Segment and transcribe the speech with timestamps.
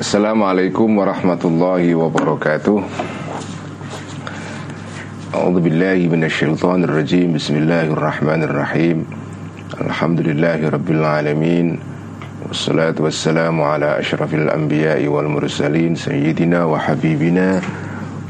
[0.00, 2.80] Assalamualaikum warahmatullahi wabarakatuh
[5.36, 9.04] A'udzu billahi minasyaitonir rajim Bismillahirrahmanirrahim
[9.76, 11.76] Alhamdulillahi rabbil alamin
[12.48, 17.60] Wassalatu wassalamu ala asyrafil anbiya'i wal mursalin Sayyidina wa habibina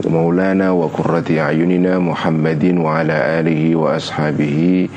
[0.02, 4.90] Wa maulana wa kurrati a'yunina Muhammadin wa ala alihi wa ashabihi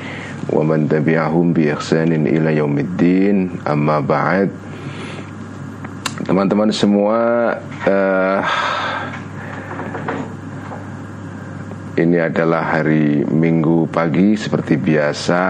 [0.50, 4.73] Wa man tabi'ahum bi ihsanin ila yaumiddin Amma ba'd
[6.24, 7.52] Teman-teman semua
[7.84, 8.40] uh,
[12.00, 15.42] Ini adalah hari Minggu pagi seperti biasa.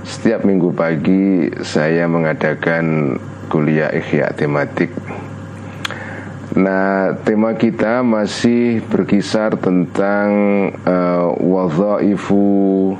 [0.00, 3.14] Setiap minggu pagi saya mengadakan
[3.52, 4.96] kuliah ikhya tematik.
[6.56, 10.28] Nah tema kita masih berkisar tentang
[10.88, 12.96] uh, Wadha'ifu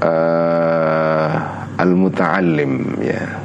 [0.00, 1.28] uh,
[1.76, 3.43] Al-Muta'allim ya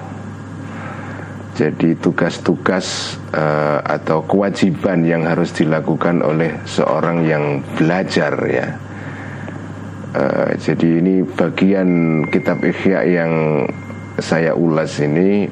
[1.59, 8.79] jadi tugas-tugas uh, atau kewajiban yang harus dilakukan oleh seorang yang belajar ya.
[10.15, 11.89] Uh, jadi ini bagian
[12.31, 13.33] kitab Ihya yang
[14.23, 15.51] saya ulas ini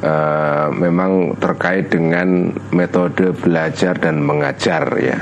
[0.00, 5.20] uh, memang terkait dengan metode belajar dan mengajar ya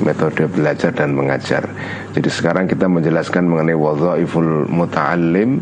[0.00, 1.68] metode belajar dan mengajar.
[2.16, 5.60] Jadi sekarang kita menjelaskan mengenai wadhaiful muta'allim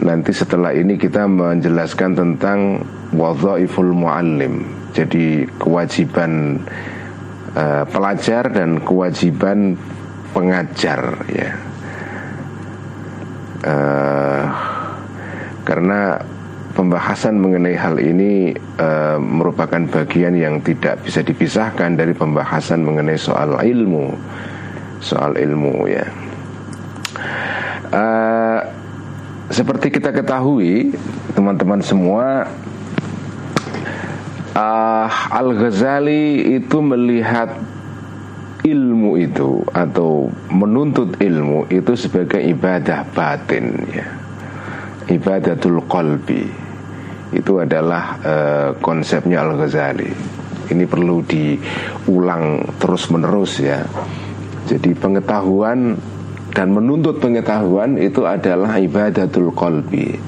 [0.00, 2.80] Nanti setelah ini kita menjelaskan tentang
[3.12, 4.64] wadhaiful muallim.
[4.96, 6.64] Jadi kewajiban
[7.52, 9.76] uh, pelajar dan kewajiban
[10.32, 11.50] pengajar ya.
[13.62, 14.42] Uh,
[15.62, 16.18] karena
[16.72, 23.60] pembahasan mengenai hal ini uh, merupakan bagian yang tidak bisa dipisahkan dari pembahasan mengenai soal
[23.60, 24.16] ilmu,
[24.98, 26.06] soal ilmu ya.
[27.92, 28.21] Uh,
[29.52, 30.96] seperti kita ketahui
[31.36, 32.48] teman-teman semua
[34.56, 37.60] uh, Al-Ghazali itu melihat
[38.64, 44.08] ilmu itu atau menuntut ilmu itu sebagai ibadah batin ya.
[45.12, 46.48] Ibadatul qalbi.
[47.36, 50.08] Itu adalah uh, konsepnya Al-Ghazali.
[50.72, 53.84] Ini perlu diulang terus-menerus ya.
[54.64, 55.98] Jadi pengetahuan
[56.52, 60.20] dan menuntut pengetahuan itu adalah ibadatul qalbi.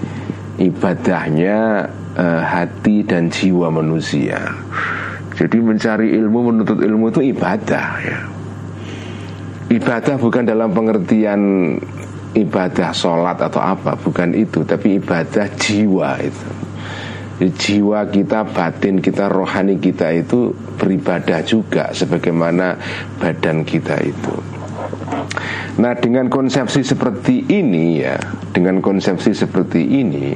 [0.56, 1.84] Ibadahnya
[2.16, 4.40] uh, hati dan jiwa manusia.
[5.36, 8.20] Jadi mencari ilmu menuntut ilmu itu ibadah ya.
[9.68, 11.40] Ibadah bukan dalam pengertian
[12.32, 14.64] ibadah sholat atau apa bukan itu.
[14.64, 16.48] Tapi ibadah jiwa itu.
[17.44, 22.78] Jiwa kita batin kita rohani kita itu beribadah juga sebagaimana
[23.18, 24.53] badan kita itu
[25.80, 28.16] Nah dengan konsepsi seperti ini ya
[28.54, 30.32] Dengan konsepsi seperti ini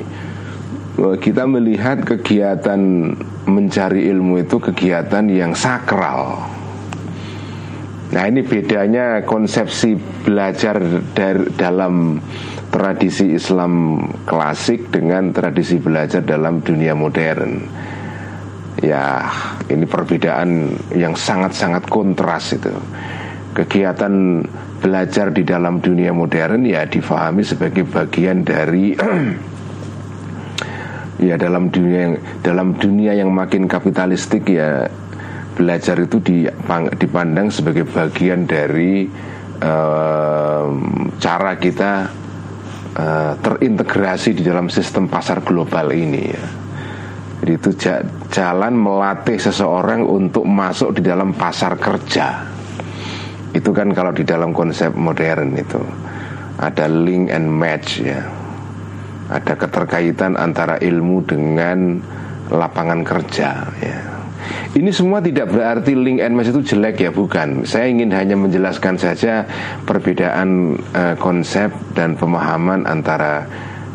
[0.98, 2.80] eh, Kita melihat kegiatan
[3.48, 6.44] mencari ilmu itu kegiatan yang sakral.
[8.08, 10.80] Nah ini bedanya konsepsi belajar
[11.16, 12.20] dari, dalam
[12.68, 17.64] tradisi Islam klasik dengan tradisi belajar dalam dunia modern.
[18.78, 19.26] Ya
[19.66, 22.70] ini perbedaan yang sangat-sangat kontras itu
[23.58, 24.46] kegiatan
[24.78, 28.94] belajar di dalam dunia modern ya difahami sebagai bagian dari
[31.26, 34.86] ya dalam dunia yang dalam dunia yang makin kapitalistik ya
[35.58, 36.22] belajar itu
[36.94, 39.10] dipandang sebagai bagian dari
[39.58, 40.70] uh,
[41.18, 42.06] cara kita
[42.94, 46.46] uh, terintegrasi di dalam sistem pasar global ini ya.
[47.38, 47.70] Jadi itu
[48.30, 52.57] jalan melatih seseorang untuk masuk di dalam pasar kerja
[53.56, 55.80] itu kan kalau di dalam konsep modern itu
[56.58, 58.20] ada link and match ya.
[59.28, 62.00] Ada keterkaitan antara ilmu dengan
[62.48, 64.00] lapangan kerja ya.
[64.68, 67.64] Ini semua tidak berarti link and match itu jelek ya, bukan.
[67.68, 69.44] Saya ingin hanya menjelaskan saja
[69.84, 73.44] perbedaan uh, konsep dan pemahaman antara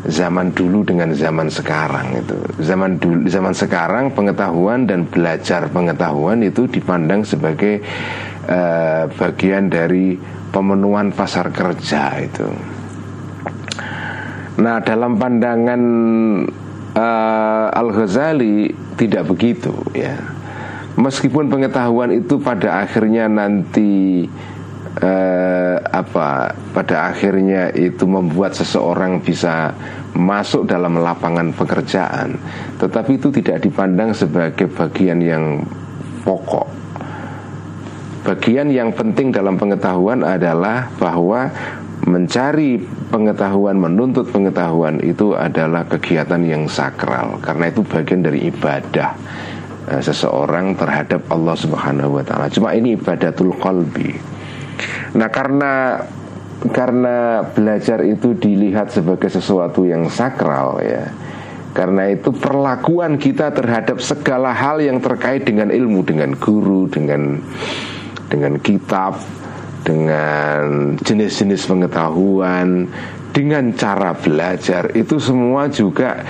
[0.04, 2.36] zaman dulu dengan zaman sekarang itu.
[2.60, 7.80] Zaman dulu zaman sekarang pengetahuan dan belajar pengetahuan itu dipandang sebagai
[8.48, 10.16] uh, bagian dari
[10.52, 12.48] pemenuhan pasar kerja itu.
[14.54, 15.82] Nah, dalam pandangan
[16.94, 20.14] uh, Al Ghazali tidak begitu ya.
[20.94, 24.22] Meskipun pengetahuan itu pada akhirnya nanti
[25.00, 29.74] uh, apa pada akhirnya itu membuat seseorang bisa
[30.14, 32.38] masuk dalam lapangan pekerjaan,
[32.78, 35.66] tetapi itu tidak dipandang sebagai bagian yang
[36.22, 36.84] pokok
[38.24, 41.52] Bagian yang penting dalam pengetahuan adalah bahwa
[42.08, 42.80] mencari
[43.12, 49.12] pengetahuan, menuntut pengetahuan itu adalah kegiatan yang sakral karena itu bagian dari ibadah
[49.92, 52.48] uh, seseorang terhadap Allah Subhanahu wa taala.
[52.48, 54.16] Cuma ini ibadatul qalbi.
[55.14, 56.02] Nah, karena
[56.70, 61.10] karena belajar itu dilihat sebagai sesuatu yang sakral ya.
[61.74, 67.42] Karena itu perlakuan kita terhadap segala hal yang terkait dengan ilmu, dengan guru, dengan
[68.30, 69.18] dengan kitab,
[69.82, 72.86] dengan jenis-jenis pengetahuan,
[73.34, 76.22] dengan cara belajar itu semua juga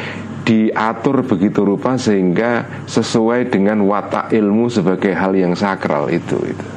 [0.49, 6.69] diatur begitu rupa sehingga sesuai dengan watak ilmu sebagai hal yang sakral itu itu.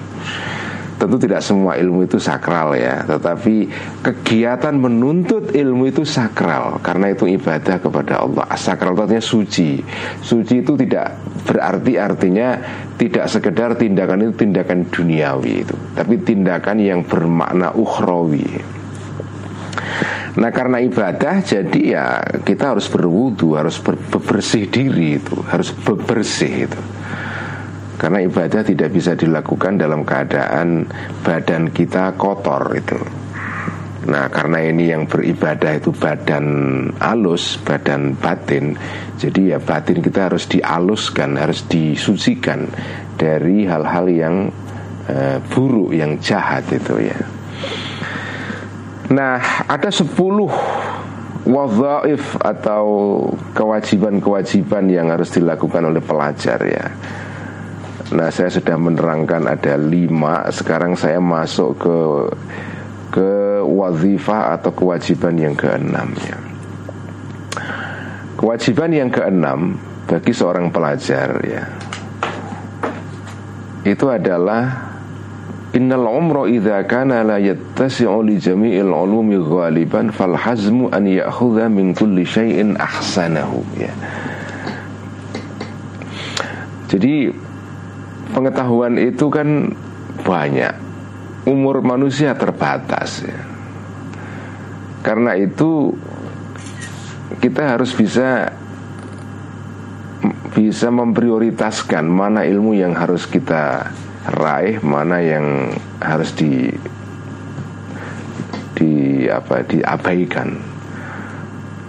[0.98, 3.70] Tentu tidak semua ilmu itu sakral ya Tetapi
[4.02, 6.82] kegiatan menuntut ilmu itu sakral.
[6.82, 8.46] Karena itu ibadah kepada Allah.
[8.58, 9.72] Sakral itu artinya suci.
[10.26, 12.58] Suci itu tidak berarti artinya
[12.98, 18.78] Tidak sekedar tindakan itu tindakan duniawi itu Tapi tindakan yang bermakna ukhrawi.
[20.38, 22.06] Nah karena ibadah jadi ya
[22.46, 23.82] kita harus berwudu, harus
[24.22, 25.74] bersih diri itu, harus
[26.06, 26.80] bersih itu.
[27.98, 30.86] Karena ibadah tidak bisa dilakukan dalam keadaan
[31.26, 32.98] badan kita kotor itu.
[34.08, 36.46] Nah karena ini yang beribadah itu badan
[36.96, 38.80] alus, badan batin
[39.20, 42.72] Jadi ya batin kita harus dialuskan, harus disucikan
[43.20, 44.36] Dari hal-hal yang
[45.12, 47.20] uh, buruk, yang jahat itu ya
[49.12, 50.52] Nah ada sepuluh
[51.48, 52.86] wazaif atau
[53.56, 56.92] kewajiban-kewajiban yang harus dilakukan oleh pelajar ya
[58.16, 61.98] Nah saya sudah menerangkan ada lima Sekarang saya masuk ke
[63.12, 63.32] Ke
[63.64, 66.38] wazifah atau kewajiban yang keenam ya.
[68.40, 69.76] Kewajiban yang keenam
[70.08, 71.68] Bagi seorang pelajar ya
[73.84, 74.88] Itu adalah
[75.76, 81.92] Innal umro idha kana la yattasi'u li jami'il ulumi ghaliban fal hazmu an ya'khudha min
[81.92, 83.92] kulli syai'in ahsanahu ya.
[86.88, 87.30] Jadi
[88.32, 89.72] pengetahuan itu kan
[90.24, 90.76] banyak.
[91.48, 93.40] Umur manusia terbatas ya.
[95.00, 95.96] karena itu
[97.40, 98.52] kita harus bisa
[100.52, 103.96] bisa memprioritaskan mana ilmu yang harus kita
[104.28, 105.72] raih mana yang
[106.04, 106.68] harus di
[108.76, 110.60] di apa diabaikan.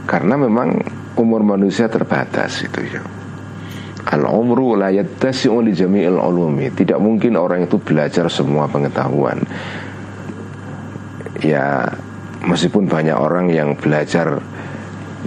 [0.06, 0.78] Karena memang
[1.18, 3.17] umur manusia terbatas itu ya
[4.08, 6.72] Al-umru la yattasi'u li jami'il ulumi.
[6.72, 9.36] Tidak mungkin orang itu belajar semua pengetahuan.
[11.44, 11.84] Ya,
[12.40, 14.40] meskipun banyak orang yang belajar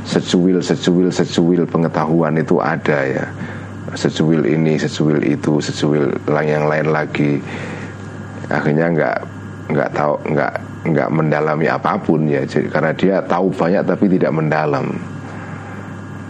[0.01, 3.25] secuil secuil secuil pengetahuan itu ada ya.
[3.93, 7.37] Secuil ini, secuil itu, secuil yang lain lagi.
[8.49, 9.17] Akhirnya nggak
[9.71, 10.53] nggak tahu nggak
[10.91, 14.91] nggak mendalami apa pun ya karena dia tahu banyak tapi tidak mendalam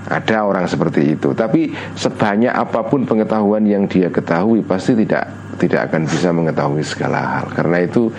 [0.10, 5.30] ada orang seperti itu, tapi sebanyak apa pun pengetahuan yang dia ketahui pasti tidak
[5.62, 7.46] tidak akan bisa mengetahui segala hal.
[7.54, 8.10] Karena itu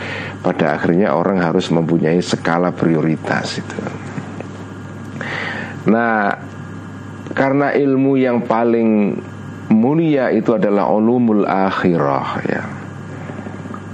[0.46, 3.76] pada akhirnya orang harus mempunyai skala prioritas itu.
[5.90, 6.38] Nah,
[7.34, 9.19] karena ilmu yang paling
[9.75, 12.62] mulia itu adalah ulumul akhirah ya.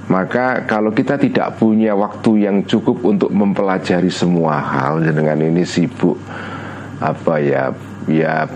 [0.08, 6.16] Maka kalau kita tidak punya waktu yang cukup untuk mempelajari semua hal dengan ini sibuk
[6.98, 7.70] apa ya
[8.10, 8.46] ya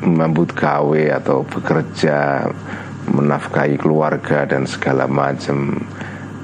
[0.00, 2.46] membut gawe atau bekerja
[3.10, 5.76] menafkahi keluarga dan segala macam.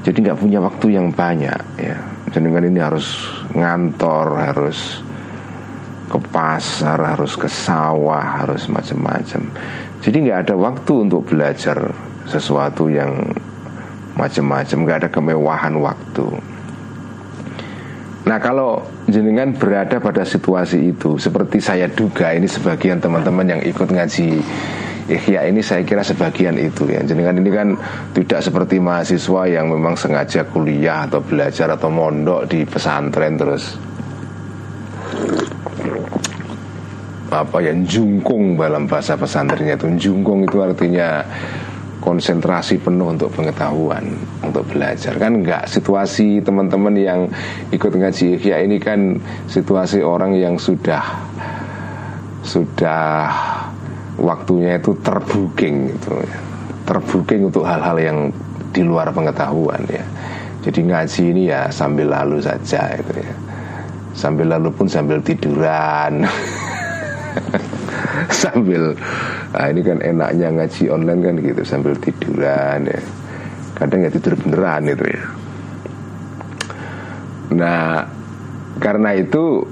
[0.03, 1.99] Jadi nggak punya waktu yang banyak ya.
[2.31, 3.07] Dengan ini harus
[3.55, 5.01] ngantor harus
[6.07, 9.43] ke pasar harus ke sawah harus macam-macam.
[10.03, 11.91] Jadi nggak ada waktu untuk belajar
[12.29, 13.35] sesuatu yang
[14.15, 14.79] macam-macam.
[14.85, 16.56] Nggak ada kemewahan waktu
[18.27, 23.87] Nah kalau jenengan berada pada situasi itu Seperti saya duga ini sebagian teman-teman yang ikut
[23.87, 24.43] ngaji
[25.07, 26.99] Ikhya ini saya kira sebagian itu ya.
[27.07, 27.79] Jenengan ini kan
[28.11, 33.79] tidak seperti mahasiswa yang memang sengaja kuliah atau belajar atau mondok di pesantren terus.
[37.31, 40.11] Apa ya jungkung dalam bahasa pesantrennya itu.
[40.11, 41.23] Jungkung itu artinya
[42.07, 45.19] konsentrasi penuh untuk pengetahuan untuk belajar.
[45.19, 47.21] Kan enggak situasi teman-teman yang
[47.75, 49.19] ikut ngaji ya ini kan
[49.51, 51.03] situasi orang yang sudah
[52.47, 53.27] sudah
[54.23, 56.39] waktunya itu terbuking itu ya.
[56.87, 58.19] terbuking untuk hal-hal yang
[58.71, 60.07] di luar pengetahuan ya.
[60.63, 63.35] Jadi ngaji ini ya sambil lalu saja itu ya.
[64.15, 66.23] Sambil lalu pun sambil tiduran
[68.43, 68.97] sambil
[69.53, 73.01] nah ini kan enaknya ngaji online kan gitu sambil tiduran ya
[73.77, 75.23] kadang ya tidur beneran itu ya
[77.53, 78.05] Nah,
[78.83, 79.63] karena itu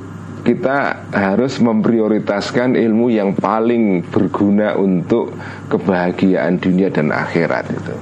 [0.44, 5.34] kita harus memprioritaskan ilmu yang paling berguna untuk
[5.72, 7.94] kebahagiaan dunia dan akhirat itu.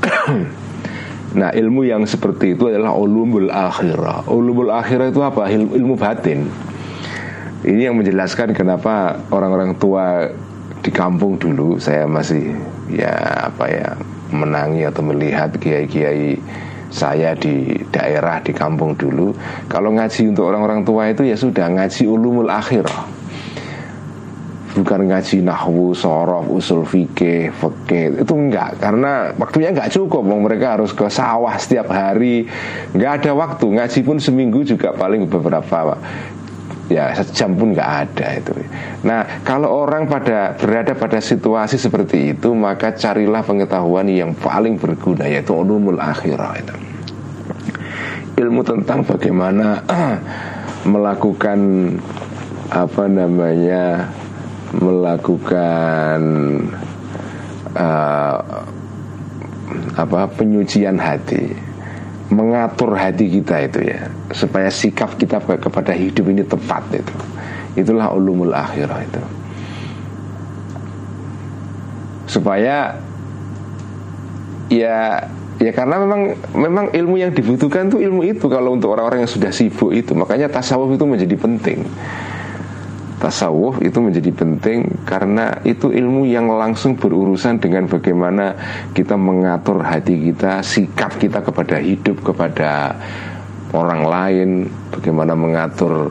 [1.38, 4.26] nah, ilmu yang seperti itu adalah ulumul akhirah.
[4.26, 5.46] Ulumul akhirah itu apa?
[5.52, 6.48] Ilmu, ilmu batin.
[7.60, 10.32] Ini yang menjelaskan kenapa orang-orang tua
[10.80, 12.56] di kampung dulu saya masih
[12.88, 13.12] ya
[13.52, 13.88] apa ya
[14.32, 16.40] menangi atau melihat kiai-kiai
[16.90, 19.36] saya di daerah di kampung dulu.
[19.68, 23.20] Kalau ngaji untuk orang-orang tua itu ya sudah ngaji ulumul akhirah.
[24.70, 28.22] Bukan ngaji nahwu, sorof, usul fikih, fikih.
[28.22, 30.22] Itu enggak karena waktunya enggak cukup.
[30.24, 32.46] Mereka harus ke sawah setiap hari.
[32.94, 33.66] Enggak ada waktu.
[33.66, 35.98] Ngaji pun seminggu juga paling beberapa
[36.90, 38.52] ya sejam pun nggak ada itu.
[39.06, 45.30] Nah kalau orang pada berada pada situasi seperti itu maka carilah pengetahuan yang paling berguna
[45.30, 46.74] yaitu ulumul akhirah itu.
[48.42, 49.86] Ilmu tentang bagaimana
[50.92, 51.58] melakukan
[52.70, 54.10] apa namanya
[54.74, 56.20] melakukan
[57.78, 58.38] uh,
[59.94, 61.69] apa penyucian hati
[62.30, 67.16] mengatur hati kita itu ya supaya sikap kita kepada hidup ini tepat itu.
[67.74, 69.22] Itulah ulumul akhirah itu.
[72.30, 72.94] Supaya
[74.70, 75.26] ya
[75.58, 76.22] ya karena memang
[76.54, 80.14] memang ilmu yang dibutuhkan tuh ilmu itu kalau untuk orang-orang yang sudah sibuk itu.
[80.14, 81.82] Makanya tasawuf itu menjadi penting
[83.20, 88.56] tasawuf itu menjadi penting karena itu ilmu yang langsung berurusan dengan bagaimana
[88.96, 92.96] kita mengatur hati kita, sikap kita kepada hidup, kepada
[93.76, 94.48] orang lain,
[94.88, 96.08] bagaimana mengatur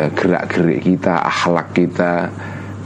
[0.00, 2.32] eh, gerak-gerik kita, akhlak kita.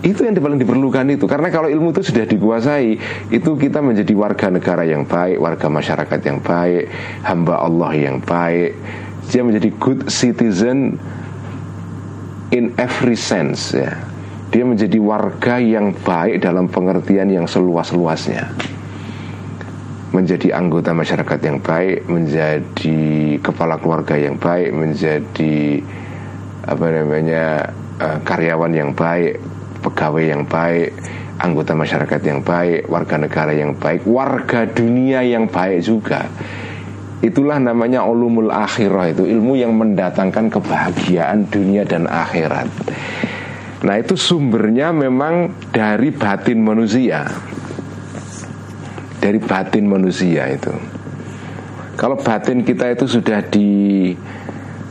[0.01, 2.97] Itu yang paling diperlukan itu Karena kalau ilmu itu sudah dikuasai
[3.29, 6.89] Itu kita menjadi warga negara yang baik Warga masyarakat yang baik
[7.21, 8.81] Hamba Allah yang baik
[9.29, 10.97] Dia menjadi good citizen
[12.51, 13.95] in every sense ya.
[14.51, 18.51] Dia menjadi warga yang baik dalam pengertian yang seluas-luasnya.
[20.11, 23.01] Menjadi anggota masyarakat yang baik, menjadi
[23.39, 25.87] kepala keluarga yang baik, menjadi
[26.67, 27.71] apa namanya
[28.03, 29.39] uh, karyawan yang baik,
[29.87, 30.99] pegawai yang baik,
[31.39, 36.27] anggota masyarakat yang baik, warga negara yang baik, warga dunia yang baik juga.
[37.21, 42.73] Itulah namanya ulumul akhirah itu ilmu yang mendatangkan kebahagiaan dunia dan akhirat.
[43.85, 47.29] Nah itu sumbernya memang dari batin manusia.
[49.21, 50.73] Dari batin manusia itu.
[52.01, 53.69] Kalau batin kita itu sudah di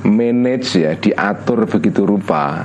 [0.05, 2.61] manage ya Diatur begitu rupa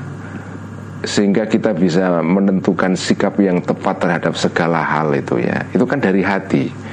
[1.00, 5.64] Sehingga kita bisa menentukan sikap yang tepat terhadap segala hal itu ya.
[5.72, 6.83] Itu kan dari hati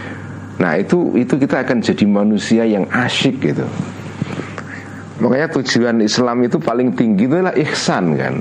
[0.61, 3.65] Nah itu itu kita akan jadi manusia yang asyik gitu.
[5.17, 8.35] Makanya tujuan Islam itu paling tinggi itu adalah ihsan kan.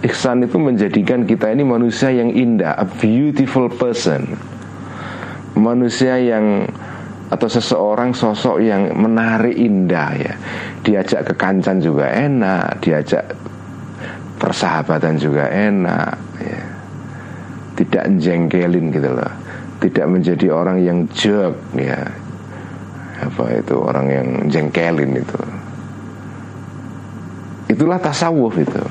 [0.00, 4.32] Ihsan itu menjadikan kita ini manusia yang indah, a beautiful person.
[5.56, 6.68] Manusia yang
[7.28, 10.32] atau seseorang sosok yang menarik indah ya.
[10.84, 13.24] Diajak ke kancan juga enak, diajak
[14.40, 16.60] persahabatan juga enak ya.
[17.76, 19.45] Tidak jengkelin gitu loh
[19.88, 22.00] tidak menjadi orang yang jerk ya.
[23.16, 25.40] Apa itu orang yang jengkelin itu.
[27.72, 28.84] Itulah tasawuf itu.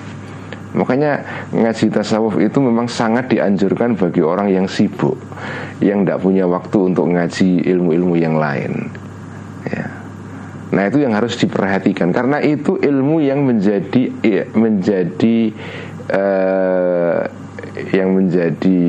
[0.76, 1.24] Makanya
[1.56, 5.16] ngaji tasawuf itu memang sangat dianjurkan bagi orang yang sibuk
[5.80, 8.92] yang tidak punya waktu untuk ngaji ilmu-ilmu yang lain
[9.72, 9.88] ya.
[10.76, 12.12] Nah itu yang harus diperhatikan.
[12.12, 14.12] Karena itu ilmu yang menjadi
[14.52, 15.38] menjadi
[16.12, 17.24] uh,
[17.96, 18.84] yang menjadi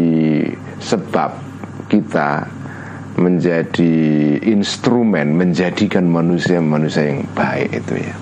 [0.82, 1.45] sebab
[1.96, 2.44] kita
[3.16, 3.96] menjadi
[4.44, 8.16] instrumen menjadikan manusia-manusia yang baik itu ya.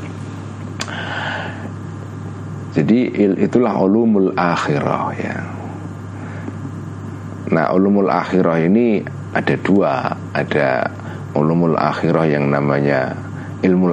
[2.78, 2.98] Jadi
[3.42, 5.36] itulah ulumul akhirah ya.
[7.50, 9.02] Nah ulumul akhirah ini
[9.34, 10.86] ada dua Ada
[11.34, 13.18] ulumul akhirah yang namanya
[13.66, 13.90] ilmu,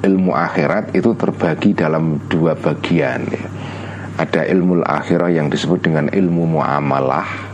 [0.00, 3.44] ilmu akhirat itu terbagi dalam dua bagian ya.
[4.16, 7.51] Ada ilmu akhirah yang disebut dengan ilmu muamalah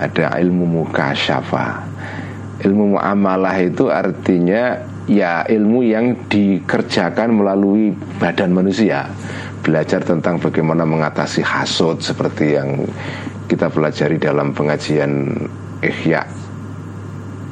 [0.00, 1.90] ada ilmu mukasyafa
[2.60, 4.76] ilmu muamalah itu artinya
[5.08, 9.08] ya ilmu yang dikerjakan melalui badan manusia.
[9.60, 12.84] Belajar tentang bagaimana mengatasi hasut seperti yang
[13.48, 15.36] kita pelajari dalam pengajian
[15.84, 16.24] ihya.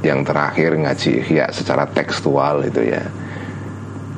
[0.00, 3.02] Yang terakhir ngaji ihya secara tekstual itu ya.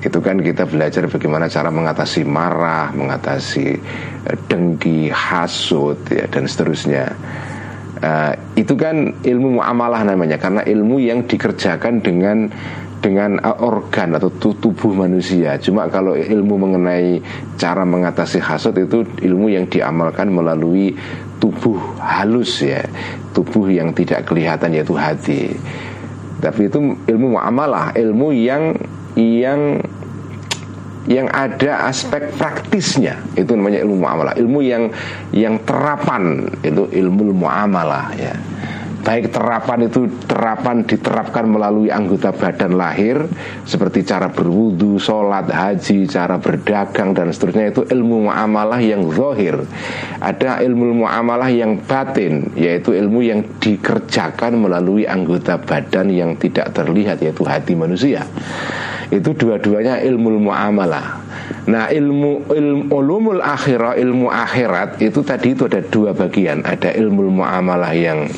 [0.01, 3.67] Itu kan kita belajar bagaimana cara mengatasi marah, mengatasi
[4.27, 7.11] eh, dengki, hasut ya dan seterusnya.
[8.01, 12.49] Uh, itu kan ilmu muamalah namanya karena ilmu yang dikerjakan dengan
[13.01, 15.57] dengan organ atau tubuh manusia.
[15.57, 17.21] Cuma kalau ilmu mengenai
[17.57, 20.93] cara mengatasi hasad itu ilmu yang diamalkan melalui
[21.41, 22.85] tubuh halus ya,
[23.33, 25.57] tubuh yang tidak kelihatan yaitu hati.
[26.41, 26.79] Tapi itu
[27.09, 28.77] ilmu muamalah, ilmu yang
[29.17, 29.81] yang
[31.11, 34.95] yang ada aspek praktisnya itu namanya ilmu muamalah ilmu yang
[35.35, 38.39] yang terapan itu ilmu muamalah ya
[39.01, 43.25] baik terapan itu terapan diterapkan melalui anggota badan lahir
[43.65, 49.65] seperti cara berwudu, sholat, haji, cara berdagang dan seterusnya itu ilmu muamalah yang zahir.
[50.21, 57.25] Ada ilmu muamalah yang batin yaitu ilmu yang dikerjakan melalui anggota badan yang tidak terlihat
[57.25, 58.29] yaitu hati manusia.
[59.11, 61.19] Itu dua-duanya ilmu muamalah.
[61.67, 67.43] Nah ilmu ilmu ulumul akhirah ilmu akhirat itu tadi itu ada dua bagian ada ilmu
[67.43, 68.31] muamalah yang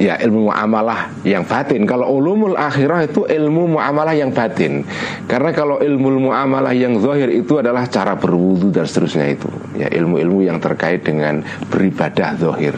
[0.00, 1.84] ya ilmu muamalah yang batin.
[1.84, 4.82] Kalau ulumul akhirah itu ilmu muamalah yang batin.
[5.28, 9.46] Karena kalau ilmu muamalah yang zahir itu adalah cara berwudu dan seterusnya itu.
[9.76, 12.74] Ya ilmu-ilmu yang terkait dengan beribadah zahir.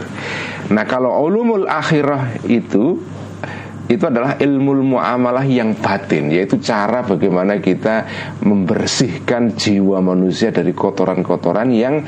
[0.69, 2.99] Nah, kalau ulumul akhirah itu
[3.95, 8.09] itu adalah ilmu muamalah yang batin yaitu cara bagaimana kita
[8.41, 12.03] membersihkan jiwa manusia dari kotoran-kotoran yang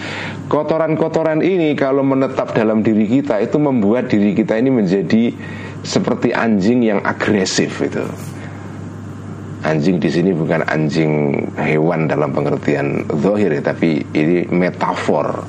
[0.49, 5.25] kotoran-kotoran ini kalau menetap dalam diri kita itu membuat diri kita ini menjadi
[5.85, 8.03] seperti anjing yang agresif itu.
[9.65, 15.41] Anjing di sini bukan anjing hewan dalam pengertian zahir ya, tapi ini metafor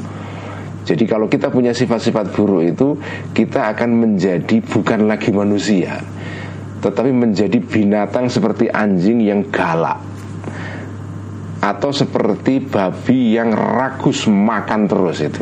[0.85, 2.87] jadi kalau kita punya sifat-sifat buruk itu
[3.33, 5.97] Kita akan menjadi bukan lagi manusia
[6.85, 9.97] tetapi menjadi binatang seperti anjing yang galak
[11.65, 15.41] atau seperti babi yang ragus makan terus itu.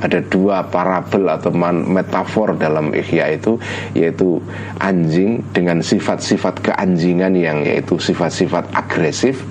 [0.00, 1.52] Ada dua parabel atau
[1.86, 3.60] metafor dalam ikhya itu
[3.94, 4.40] yaitu
[4.80, 9.44] anjing dengan sifat-sifat keanjingan yang yaitu sifat-sifat agresif.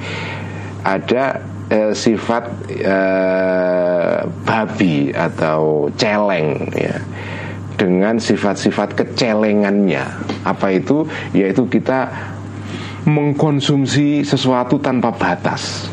[0.84, 6.97] Ada eh, sifat eh, babi atau celeng ya
[7.79, 10.03] dengan sifat-sifat kecelengannya.
[10.43, 11.08] Apa itu?
[11.32, 12.12] Yaitu kita
[13.08, 15.88] mengkonsumsi sesuatu tanpa batas.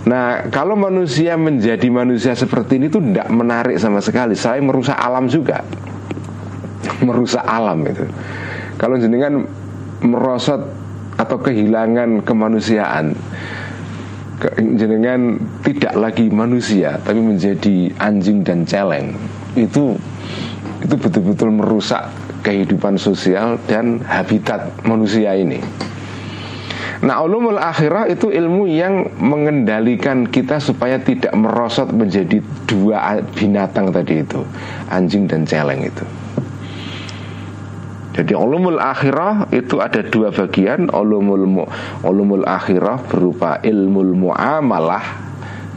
[0.00, 4.34] Nah, kalau manusia menjadi manusia seperti ini itu tidak menarik sama sekali.
[4.34, 5.62] Saya merusak alam juga,
[7.06, 8.02] merusak alam itu.
[8.80, 9.44] Kalau jenengan
[10.00, 10.64] merosot
[11.20, 13.12] atau kehilangan kemanusiaan,
[14.76, 19.12] jenengan tidak lagi manusia, tapi menjadi anjing dan celeng,
[19.54, 19.94] itu
[20.80, 22.08] itu betul-betul merusak
[22.40, 25.60] kehidupan sosial dan habitat manusia ini.
[27.00, 34.20] Nah ulumul akhirah itu ilmu yang mengendalikan kita supaya tidak merosot menjadi dua binatang tadi
[34.20, 34.44] itu
[34.92, 36.04] Anjing dan celeng itu
[38.10, 41.66] Jadi ulumul akhirah itu ada dua bagian Ulumul,
[42.02, 45.30] ulumul akhirah berupa ilmu muamalah.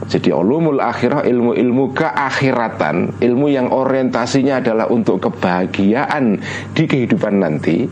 [0.03, 6.43] Jadi ulumul akhirah ilmu-ilmu keakhiratan Ilmu yang orientasinya adalah untuk kebahagiaan
[6.75, 7.87] di kehidupan nanti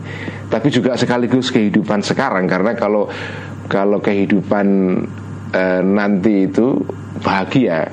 [0.52, 2.44] Tapi juga sekaligus kehidupan sekarang.
[2.44, 3.08] Karena kalau
[3.64, 4.66] kalau kehidupan
[5.56, 6.84] e, nanti itu
[7.24, 7.88] bahagia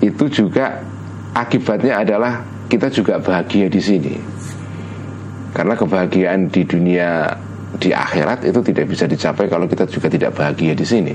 [0.00, 0.80] Itu juga
[1.36, 2.40] akibatnya adalah
[2.72, 4.37] kita juga bahagia di sini
[5.58, 7.34] Karena kebahagiaan di dunia
[7.82, 11.12] di akhirat itu tidak bisa dicapai kalau kita juga tidak bahagia di sini.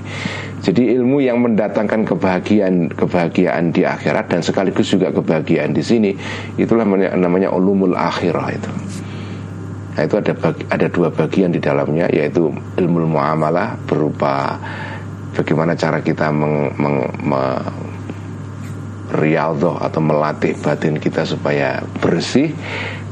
[0.59, 6.11] Jadi ilmu yang mendatangkan kebahagiaan kebahagiaan di akhirat dan sekaligus juga kebahagiaan di sini
[6.59, 8.71] itulah namanya, ulumul akhirah itu.
[9.93, 14.57] Nah, itu ada bagi, ada dua bagian di dalamnya yaitu ilmu muamalah berupa
[15.37, 17.61] bagaimana cara kita meng, meng, meng
[19.13, 22.49] riyadhah atau melatih batin kita supaya bersih.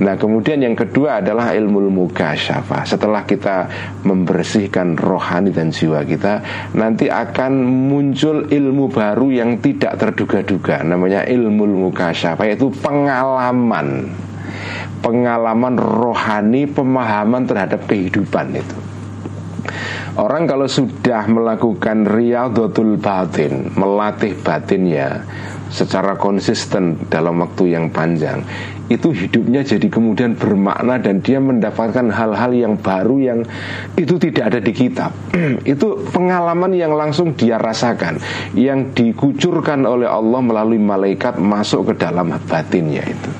[0.01, 2.89] Nah, kemudian yang kedua adalah ilmu mukasyafah.
[2.89, 3.69] Setelah kita
[4.01, 6.41] membersihkan rohani dan jiwa kita,
[6.73, 10.81] nanti akan muncul ilmu baru yang tidak terduga-duga.
[10.81, 14.09] Namanya ilmu mukasyafah yaitu pengalaman.
[15.05, 18.77] Pengalaman rohani, pemahaman terhadap kehidupan itu.
[20.11, 25.23] Orang kalau sudah melakukan riyadhatul batin, melatih batinnya,
[25.71, 28.43] secara konsisten dalam waktu yang panjang
[28.91, 33.39] itu hidupnya jadi kemudian bermakna dan dia mendapatkan hal-hal yang baru yang
[33.95, 35.15] itu tidak ada di kitab.
[35.63, 38.19] Itu pengalaman yang langsung dia rasakan
[38.51, 43.31] yang dikucurkan oleh Allah melalui malaikat masuk ke dalam batinnya itu.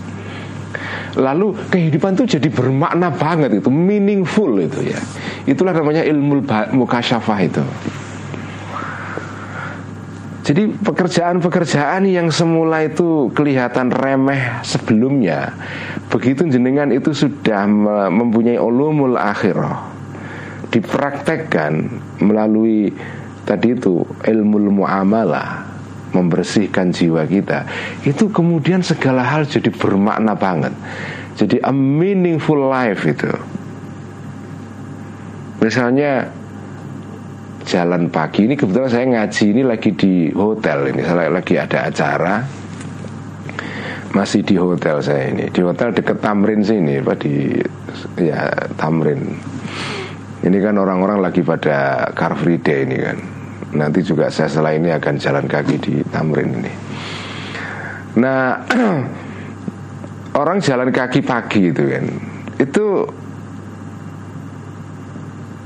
[1.20, 5.00] Lalu kehidupan itu jadi bermakna banget itu meaningful itu ya.
[5.44, 6.40] Itulah namanya ilmu
[6.72, 7.64] mukasyafah itu
[10.42, 15.54] jadi pekerjaan-pekerjaan yang semula itu kelihatan remeh sebelumnya
[16.12, 17.64] Begitu jenengan itu sudah
[18.12, 19.88] mempunyai ulumul akhirah
[20.68, 21.88] dipraktekkan
[22.20, 22.92] melalui
[23.48, 25.64] tadi itu ilmu muamalah
[26.12, 27.64] membersihkan jiwa kita.
[28.04, 30.76] Itu kemudian segala hal jadi bermakna banget.
[31.40, 33.32] Jadi a meaningful life itu.
[35.64, 36.28] Misalnya
[37.66, 38.50] jalan pagi.
[38.50, 41.02] Ini kebetulan saya ngaji ini lagi di hotel ini.
[41.06, 42.36] Saya lagi ada acara.
[44.12, 45.48] Masih di hotel saya ini.
[45.48, 47.56] Di hotel deket Tamrin sini apa di
[48.20, 49.22] ya Tamrin.
[50.42, 53.18] Ini kan orang-orang lagi pada Car Free Day ini kan.
[53.72, 56.74] Nanti juga saya setelah ini akan jalan kaki di Tamrin ini.
[58.20, 58.60] Nah
[60.32, 62.06] Orang jalan kaki pagi itu kan.
[62.56, 63.04] Itu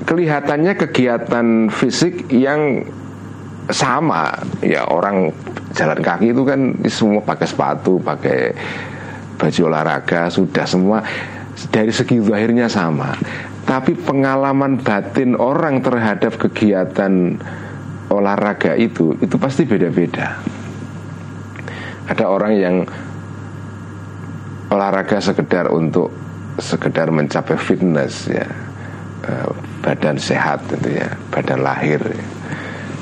[0.05, 2.85] Kelihatannya kegiatan fisik yang
[3.73, 4.37] sama.
[4.61, 5.33] Ya orang
[5.73, 8.53] jalan kaki itu kan semua pakai sepatu pakai
[9.41, 11.01] baju olahraga sudah semua.
[11.73, 13.17] Dari segi akhirnya sama.
[13.65, 17.41] Tapi pengalaman batin orang terhadap kegiatan
[18.13, 20.37] olahraga itu itu pasti beda-beda.
[22.05, 22.75] Ada orang yang
[24.69, 26.13] olahraga sekedar untuk
[26.61, 28.45] sekedar mencapai fitness ya
[29.81, 32.01] badan sehat itu ya badan lahir.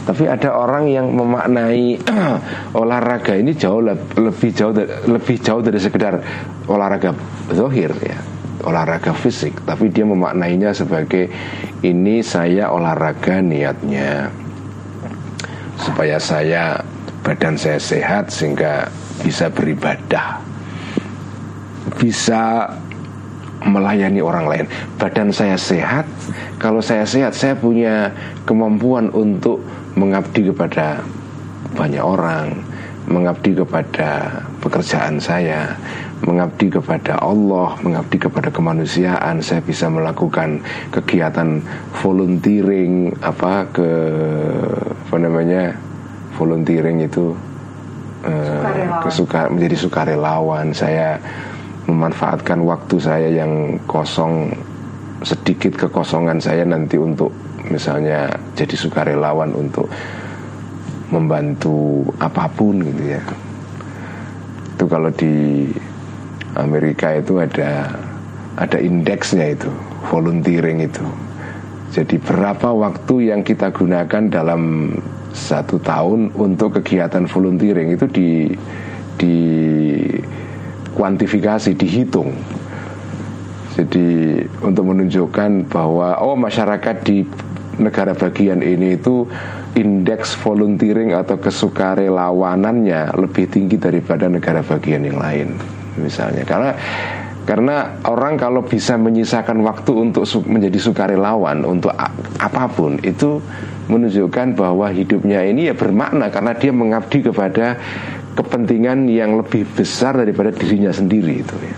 [0.04, 1.96] Tapi ada orang yang memaknai
[2.82, 3.80] olahraga ini jauh
[4.20, 4.76] lebih jauh
[5.08, 6.20] lebih jauh dari sekedar
[6.68, 7.16] olahraga
[7.56, 8.20] zohir ya
[8.68, 9.64] olahraga fisik.
[9.64, 11.32] Tapi dia memaknainya sebagai
[11.84, 14.28] ini saya olahraga niatnya
[15.80, 16.84] supaya saya
[17.24, 18.92] badan saya sehat sehingga
[19.24, 20.44] bisa beribadah
[22.00, 22.68] bisa
[23.66, 24.66] melayani orang lain.
[25.00, 26.08] Badan saya sehat.
[26.60, 28.12] Kalau saya sehat saya punya
[28.48, 29.64] kemampuan untuk
[29.96, 31.04] mengabdi kepada
[31.74, 32.54] banyak orang
[33.04, 34.32] mengabdi kepada
[34.64, 35.76] pekerjaan saya
[36.24, 41.60] mengabdi kepada Allah, mengabdi kepada kemanusiaan, saya bisa melakukan kegiatan
[42.00, 43.92] volunteering apa ke
[44.88, 45.76] apa namanya
[46.40, 47.36] volunteering itu
[48.24, 48.64] uh,
[49.04, 50.72] kesuka menjadi sukarelawan.
[50.72, 51.20] Saya
[51.88, 54.52] memanfaatkan waktu saya yang kosong
[55.24, 57.32] sedikit kekosongan saya nanti untuk
[57.72, 58.28] misalnya
[58.60, 59.88] jadi sukarelawan untuk
[61.12, 63.24] membantu apa pun gitu ya.
[64.76, 65.68] Itu kalau di
[66.60, 67.94] Amerika itu ada
[68.58, 69.70] ada indeksnya itu
[70.12, 71.06] volunteering itu.
[71.94, 74.94] Jadi berapa waktu yang kita gunakan dalam
[75.34, 78.30] satu tahun untuk kegiatan volunteering itu di
[79.18, 79.38] di
[80.94, 82.34] kuantifikasi dihitung.
[83.74, 87.26] Jadi untuk menunjukkan bahwa oh masyarakat di
[87.82, 89.26] negara bagian ini itu
[89.74, 95.58] indeks volunteering atau kesukarelawanannya lebih tinggi daripada negara bagian yang lain
[95.98, 96.72] misalnya karena
[97.44, 101.92] karena orang kalau bisa menyisakan waktu untuk menjadi sukarelawan untuk
[102.40, 103.44] apa pun itu
[103.92, 107.76] menunjukkan bahwa hidupnya ini ya bermakna karena dia mengabdi kepada
[108.34, 111.76] kepentingan yang lebih besar daripada dirinya sendiri itu ya.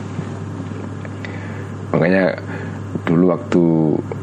[1.96, 2.26] Makanya
[3.08, 3.64] dulu waktu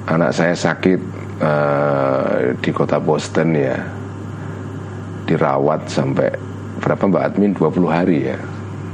[0.08, 1.00] anak saya sakit
[1.40, 3.76] uh, di kota Boston ya
[5.28, 6.34] dirawat sampai
[6.82, 8.38] berapa Mbak Admin 20 hari ya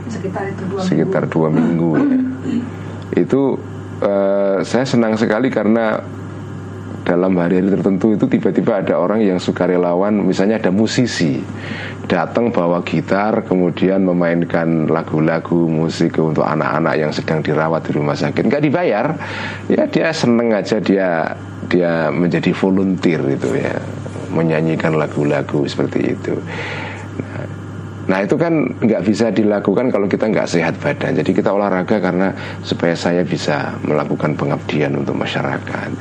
[0.09, 1.35] sekitar itu dua sekitar minggu.
[1.37, 2.09] dua minggu ya.
[3.24, 3.42] itu
[4.03, 6.01] uh, saya senang sekali karena
[7.09, 11.40] dalam hari-hari tertentu itu tiba-tiba ada orang yang sukarelawan misalnya ada musisi
[12.05, 18.44] datang bawa gitar kemudian memainkan lagu-lagu musik untuk anak-anak yang sedang dirawat di rumah sakit
[18.44, 19.16] nggak dibayar
[19.73, 21.33] ya dia seneng aja dia
[21.64, 23.73] dia menjadi volunteer itu ya
[24.29, 26.37] menyanyikan lagu-lagu seperti itu
[28.09, 31.12] Nah itu kan nggak bisa dilakukan kalau kita nggak sehat badan.
[31.12, 32.33] Jadi kita olahraga karena
[32.64, 35.92] supaya saya bisa melakukan pengabdian untuk masyarakat.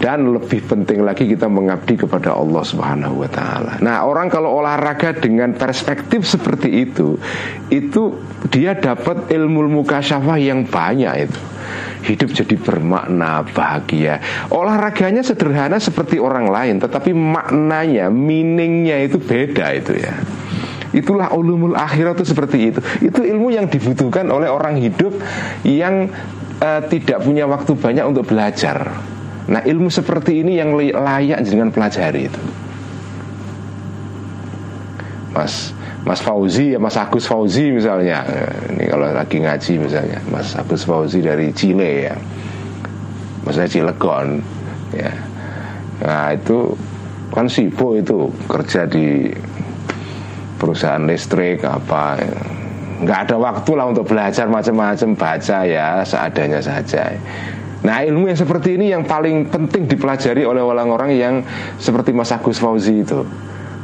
[0.00, 3.76] Dan lebih penting lagi kita mengabdi kepada Allah Subhanahu wa taala.
[3.84, 7.20] Nah, orang kalau olahraga dengan perspektif seperti itu,
[7.68, 8.16] itu
[8.48, 11.40] dia dapat ilmu mukasyafah yang banyak itu.
[12.00, 14.24] Hidup jadi bermakna, bahagia.
[14.48, 20.16] Olahraganya sederhana seperti orang lain, tetapi maknanya, meaningnya itu beda itu ya.
[20.96, 22.80] Itulah ulumul akhirat itu seperti itu.
[23.04, 25.12] Itu ilmu yang dibutuhkan oleh orang hidup
[25.62, 26.08] yang
[26.56, 28.90] uh, tidak punya waktu banyak untuk belajar.
[29.48, 32.42] Nah, ilmu seperti ini yang layak dengan pelajari itu.
[35.30, 35.72] Mas
[36.02, 38.26] Mas Fauzi ya Mas Agus Fauzi misalnya.
[38.74, 42.16] Ini kalau lagi ngaji misalnya Mas Agus Fauzi dari Chile ya.
[43.46, 44.42] Maksudnya Cilegon
[44.92, 45.12] ya.
[46.02, 46.74] Nah itu
[47.30, 49.30] kan sibuk itu kerja di
[50.58, 52.18] perusahaan listrik apa
[53.00, 57.16] nggak ada waktu lah untuk belajar macam-macam baca ya seadanya saja
[57.80, 61.34] Nah ilmu yang seperti ini yang paling penting dipelajari oleh orang-orang yang
[61.80, 63.24] seperti Mas Agus Fauzi itu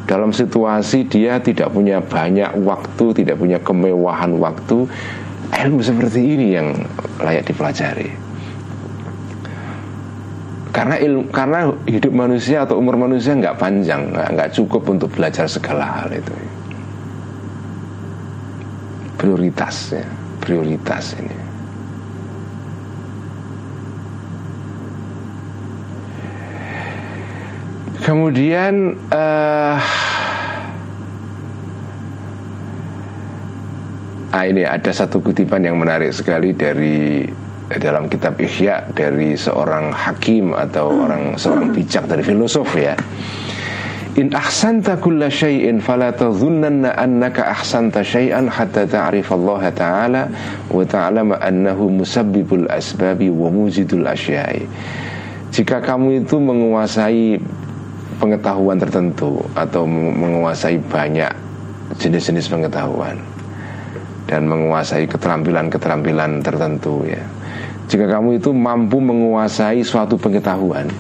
[0.06, 4.86] Dalam situasi dia tidak punya banyak waktu, tidak punya kemewahan waktu
[5.46, 6.74] Ilmu seperti ini yang
[7.22, 8.26] layak dipelajari
[10.76, 15.88] karena ilmu, karena hidup manusia atau umur manusia nggak panjang, nggak cukup untuk belajar segala
[15.88, 16.36] hal itu.
[19.16, 20.04] Prioritas ya,
[20.44, 21.45] prioritas ini.
[28.06, 29.82] Kemudian uh,
[34.30, 37.26] ah ini ada satu kutipan yang menarik sekali dari
[37.66, 42.94] dalam kitab Ihya dari seorang hakim atau orang seorang bijak dari filosof ya.
[44.14, 50.22] In ahsanta kulla syai'in fala tadhunnanna annaka ahsanta syai'an hatta ta'rif Allah Ta'ala
[50.70, 54.62] wa ta'lama annahu musabbibul asbabi wa mujidul asya'i.
[55.50, 57.42] Jika kamu itu menguasai
[58.16, 61.32] pengetahuan tertentu atau menguasai banyak
[61.96, 63.20] jenis-jenis pengetahuan
[64.26, 67.22] dan menguasai keterampilan-keterampilan tertentu ya.
[67.86, 70.90] Jika kamu itu mampu menguasai suatu pengetahuan,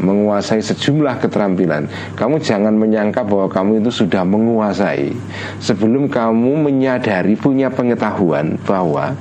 [0.00, 1.84] menguasai sejumlah keterampilan,
[2.16, 5.12] kamu jangan menyangka bahwa kamu itu sudah menguasai
[5.60, 9.12] sebelum kamu menyadari punya pengetahuan bahwa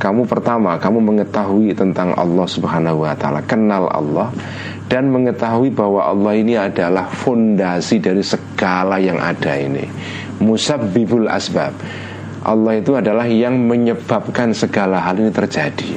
[0.00, 4.28] kamu pertama kamu mengetahui tentang Allah Subhanahu wa taala, kenal Allah
[4.90, 9.86] dan mengetahui bahwa Allah ini adalah fondasi dari segala yang ada ini.
[10.42, 11.70] Musabbibul asbab.
[12.42, 15.94] Allah itu adalah yang menyebabkan segala hal ini terjadi.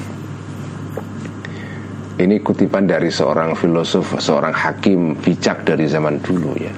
[2.22, 6.70] Ini kutipan dari seorang filosof, seorang hakim bijak dari zaman dulu ya.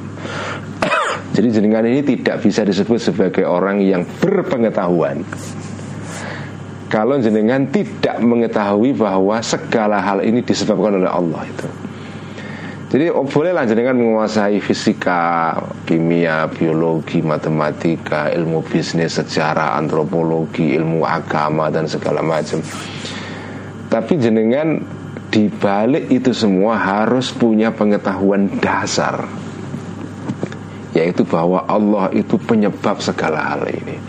[1.36, 5.28] Jadi jenengan ini tidak bisa disebut sebagai orang yang berpengetahuan
[6.86, 11.85] kalau jenengan tidak mengetahui bahwa segala hal ini disebabkan oleh Allah itu.
[12.96, 15.52] Jadi oh, bolehlah jenengan menguasai fisika,
[15.84, 22.64] kimia, biologi, matematika, ilmu bisnis, sejarah, antropologi, ilmu agama dan segala macam.
[23.92, 24.80] Tapi jenengan
[25.28, 29.28] di balik itu semua harus punya pengetahuan dasar
[30.96, 34.00] yaitu bahwa Allah itu penyebab segala hal ini.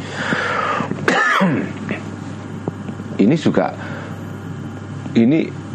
[3.26, 3.74] ini juga
[5.18, 5.65] ini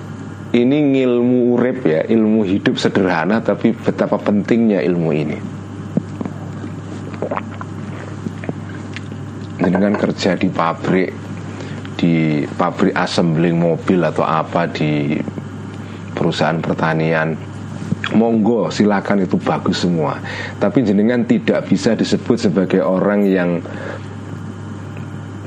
[0.52, 5.38] ini ilmu urip ya, ilmu hidup sederhana tapi betapa pentingnya ilmu ini.
[9.62, 11.14] Dengan kerja di pabrik,
[11.96, 15.16] di pabrik assembling mobil atau apa di
[16.12, 17.32] perusahaan pertanian,
[18.12, 20.20] monggo silakan itu bagus semua.
[20.60, 23.64] Tapi jenengan tidak bisa disebut sebagai orang yang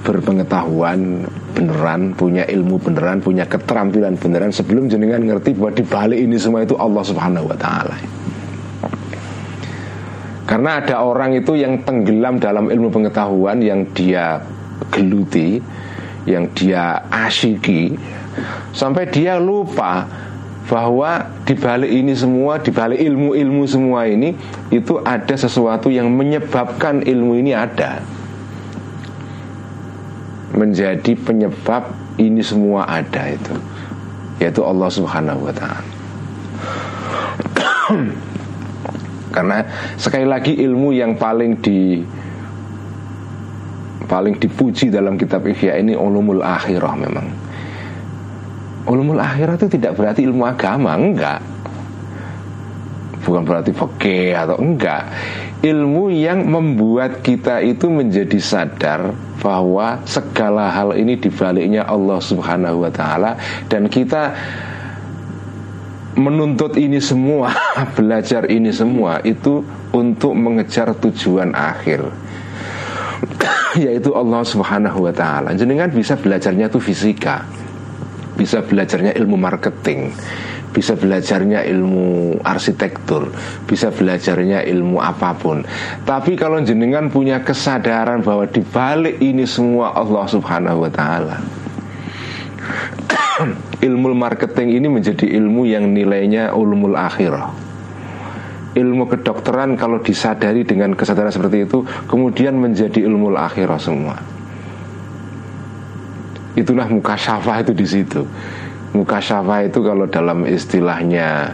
[0.04, 6.36] berpengetahuan beneran, punya ilmu beneran, punya keterampilan beneran sebelum jenengan ngerti bahwa di balik ini
[6.36, 7.96] semua itu Allah Subhanahu wa taala.
[10.44, 14.44] Karena ada orang itu yang tenggelam dalam ilmu pengetahuan yang dia
[14.92, 15.56] geluti,
[16.28, 17.96] yang dia asyiki
[18.74, 20.04] sampai dia lupa
[20.64, 24.32] bahwa di balik ini semua, di balik ilmu-ilmu semua ini
[24.72, 28.00] itu ada sesuatu yang menyebabkan ilmu ini ada
[30.54, 33.54] menjadi penyebab ini semua ada itu
[34.38, 35.92] yaitu Allah Subhanahu wa taala.
[39.34, 39.66] Karena
[39.98, 42.02] sekali lagi ilmu yang paling di
[44.06, 47.26] paling dipuji dalam kitab Ihya ini ulumul akhirah memang.
[48.84, 51.40] Ulumul akhirah itu tidak berarti ilmu agama, enggak.
[53.24, 55.08] Bukan berarti fakih atau enggak
[55.64, 62.92] ilmu yang membuat kita itu menjadi sadar bahwa segala hal ini dibaliknya Allah Subhanahu wa
[62.92, 63.40] taala
[63.72, 64.36] dan kita
[66.20, 67.56] menuntut ini semua,
[67.96, 69.64] belajar ini semua itu
[69.96, 72.12] untuk mengejar tujuan akhir
[73.84, 75.56] yaitu Allah Subhanahu wa taala.
[75.56, 77.40] Jenengan bisa belajarnya itu fisika.
[78.34, 80.10] Bisa belajarnya ilmu marketing
[80.74, 83.30] bisa belajarnya ilmu arsitektur,
[83.62, 85.62] bisa belajarnya ilmu apa pun.
[86.02, 91.38] Tapi kalau jenengan punya kesadaran bahwa di balik ini semua Allah Subhanahu wa taala.
[93.86, 97.54] ilmu marketing ini menjadi ilmu yang nilainya ulumul akhirah.
[98.74, 104.18] Ilmu kedokteran kalau disadari dengan kesadaran seperti itu kemudian menjadi ilmu akhirah semua.
[106.58, 108.22] Itulah muka syafah itu di situ
[108.94, 111.50] Mukasyafah itu kalau dalam istilahnya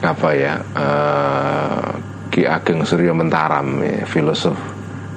[0.00, 1.98] apa ya uh,
[2.30, 4.56] Ki Ageng Suryo Mentaram ya, filosof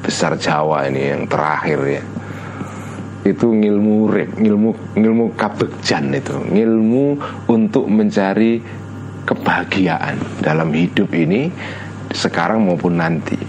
[0.01, 2.03] besar Jawa ini yang terakhir ya
[3.23, 7.15] itu ngilmu rek, ngilmu ngilmu kabegjan itu, ngilmu
[7.47, 8.59] untuk mencari
[9.23, 11.47] kebahagiaan dalam hidup ini
[12.11, 13.39] sekarang maupun nanti.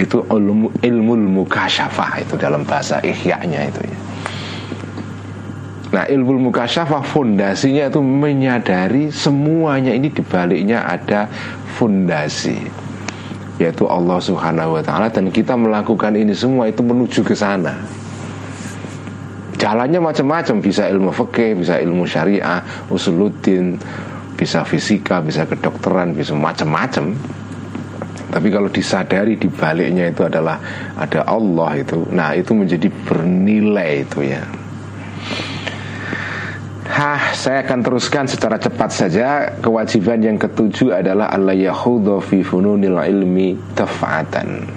[0.00, 1.12] Itu ilmu ilmu
[1.44, 3.98] mukasyafah itu dalam bahasa ihya-nya itu ya.
[5.90, 11.26] Nah ilmu mukasyafah fondasinya itu menyadari semuanya ini dibaliknya ada
[11.74, 12.62] fondasi
[13.60, 17.76] yaitu Allah Subhanahu wa taala dan kita melakukan ini semua itu menuju ke sana.
[19.60, 23.76] Jalannya macam-macam, bisa ilmu fikih, bisa ilmu syariah, usuluddin,
[24.32, 27.12] bisa fisika, bisa kedokteran, bisa macam-macam.
[28.32, 30.56] Tapi kalau disadari di baliknya itu adalah
[30.96, 34.40] ada Allah itu, nah itu menjadi bernilai itu ya.
[37.32, 39.56] Saya akan teruskan secara cepat saja.
[39.56, 44.68] Kewajiban yang ketujuh adalah Allah yahudhu fi fununil ilmi tafatan.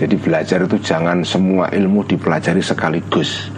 [0.00, 3.52] Jadi belajar itu jangan semua ilmu dipelajari sekaligus.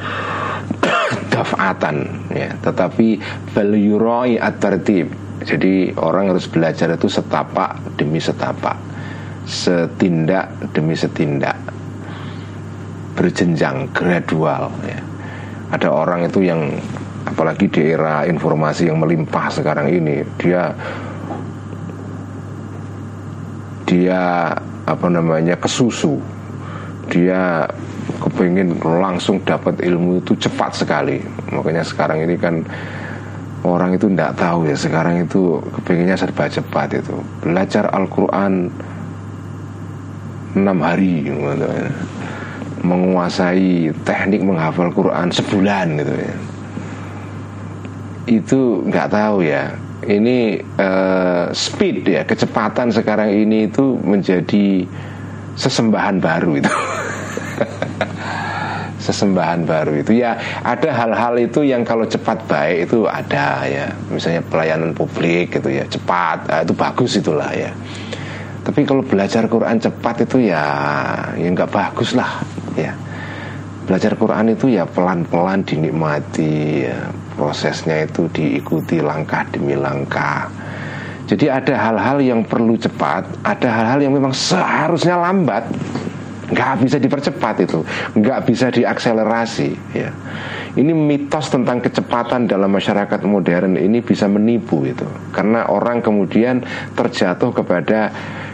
[1.31, 3.23] Tafatan ya, tetapi
[3.55, 5.07] bal yurai at-tertib.
[5.47, 8.75] Jadi orang harus belajar itu setapak demi setapak.
[9.47, 11.63] Setindak demi setindak.
[13.15, 15.12] Berjenjang, gradual ya
[15.73, 16.69] ada orang itu yang
[17.25, 20.77] apalagi di era informasi yang melimpah sekarang ini dia
[23.89, 24.53] dia
[24.85, 26.21] apa namanya kesusu.
[27.13, 27.69] Dia
[28.21, 31.21] kepingin langsung dapat ilmu itu cepat sekali.
[31.53, 32.65] Makanya sekarang ini kan
[33.65, 37.17] orang itu tidak tahu ya sekarang itu kepinginnya serba cepat itu.
[37.45, 38.73] Belajar Al-Quran
[40.53, 41.89] enam hari gitu ya
[42.83, 46.35] menguasai teknik menghafal Quran sebulan gitu ya.
[48.27, 49.75] Itu nggak tahu ya.
[50.03, 54.83] Ini uh, speed ya kecepatan sekarang ini itu menjadi
[55.55, 56.75] sesembahan baru itu.
[59.07, 60.15] Sesembahan baru itu.
[60.19, 63.91] Ya ada hal-hal itu yang kalau cepat baik itu ada ya.
[64.11, 66.51] Misalnya pelayanan publik gitu ya cepat.
[66.51, 67.71] Nah, itu bagus itulah ya
[68.63, 70.63] tapi kalau belajar Quran cepat itu ya
[71.35, 72.39] ya nggak bagus lah
[72.79, 72.95] ya.
[73.83, 77.11] Belajar Quran itu ya pelan-pelan dinikmati ya.
[77.35, 80.47] prosesnya itu diikuti langkah demi langkah.
[81.27, 85.67] Jadi ada hal-hal yang perlu cepat ada hal-hal yang memang seharusnya lambat
[86.53, 87.81] nggak bisa dipercepat itu
[88.15, 90.13] nggak bisa diakselerasi ya.
[90.73, 95.05] Ini mitos tentang kecepatan dalam masyarakat modern ini bisa menipu itu.
[95.29, 96.65] Karena orang kemudian
[96.97, 98.09] terjatuh kepada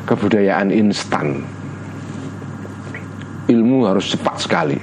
[0.09, 1.45] kebudayaan instan.
[3.49, 4.81] Ilmu harus cepat sekali.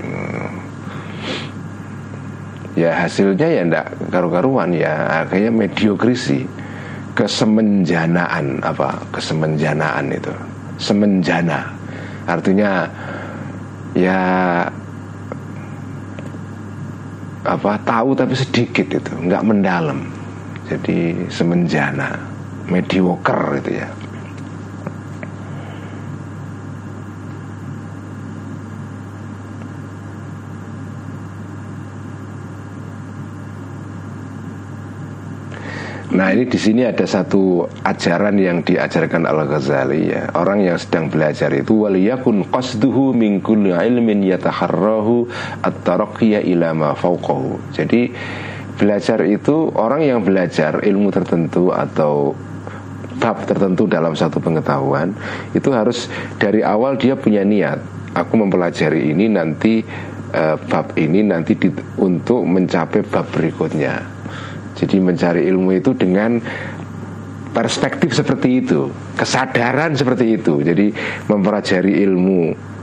[2.78, 6.46] Ya hasilnya ya ndak karu-karuan ya kayaknya mediokrisi
[7.18, 10.34] kesemenjanaan apa kesemenjanaan itu.
[10.78, 11.74] Semenjana.
[12.30, 12.86] Artinya
[13.96, 14.20] ya
[17.46, 20.06] apa tahu tapi sedikit itu nggak mendalam.
[20.66, 22.18] Jadi semenjana
[22.66, 23.88] mediocre itu ya
[36.16, 41.12] Nah ini di sini ada satu ajaran yang diajarkan Al Ghazali ya orang yang sedang
[41.12, 45.28] belajar itu waliyakun qasduhu min kulli ilmin yataharrahu
[45.60, 47.76] at-taraqqiya ila ma fawqahu.
[47.76, 48.16] Jadi
[48.80, 52.32] belajar itu orang yang belajar ilmu tertentu atau
[53.20, 55.12] bab tertentu dalam satu pengetahuan
[55.52, 56.08] itu harus
[56.40, 57.80] dari awal dia punya niat
[58.16, 59.84] aku mempelajari ini nanti
[60.36, 64.15] uh, bab ini nanti di, untuk mencapai bab berikutnya
[64.76, 66.40] jadi mencari ilmu itu dengan
[67.56, 70.60] perspektif seperti itu, kesadaran seperti itu.
[70.60, 70.92] Jadi
[71.32, 72.76] mempelajari ilmu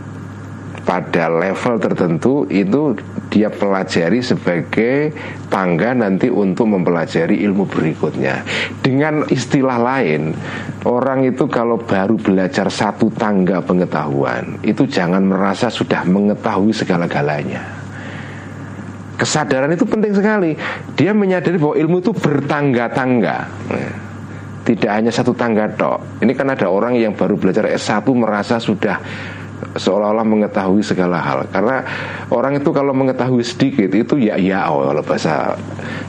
[0.83, 2.97] pada level tertentu itu
[3.31, 5.15] dia pelajari sebagai
[5.47, 8.43] tangga nanti untuk mempelajari ilmu berikutnya.
[8.83, 10.35] Dengan istilah lain,
[10.89, 17.82] orang itu kalau baru belajar satu tangga pengetahuan, itu jangan merasa sudah mengetahui segala-galanya.
[19.23, 20.59] Kesadaran itu penting sekali.
[20.99, 23.47] Dia menyadari bahwa ilmu itu bertangga-tangga.
[24.67, 26.19] Tidak hanya satu tangga tok.
[26.27, 28.99] Ini kan ada orang yang baru belajar S1 merasa sudah
[29.79, 31.47] seolah-olah mengetahui segala hal.
[31.55, 31.87] Karena
[32.35, 35.55] orang itu kalau mengetahui sedikit itu ya ya oh, kalau bahasa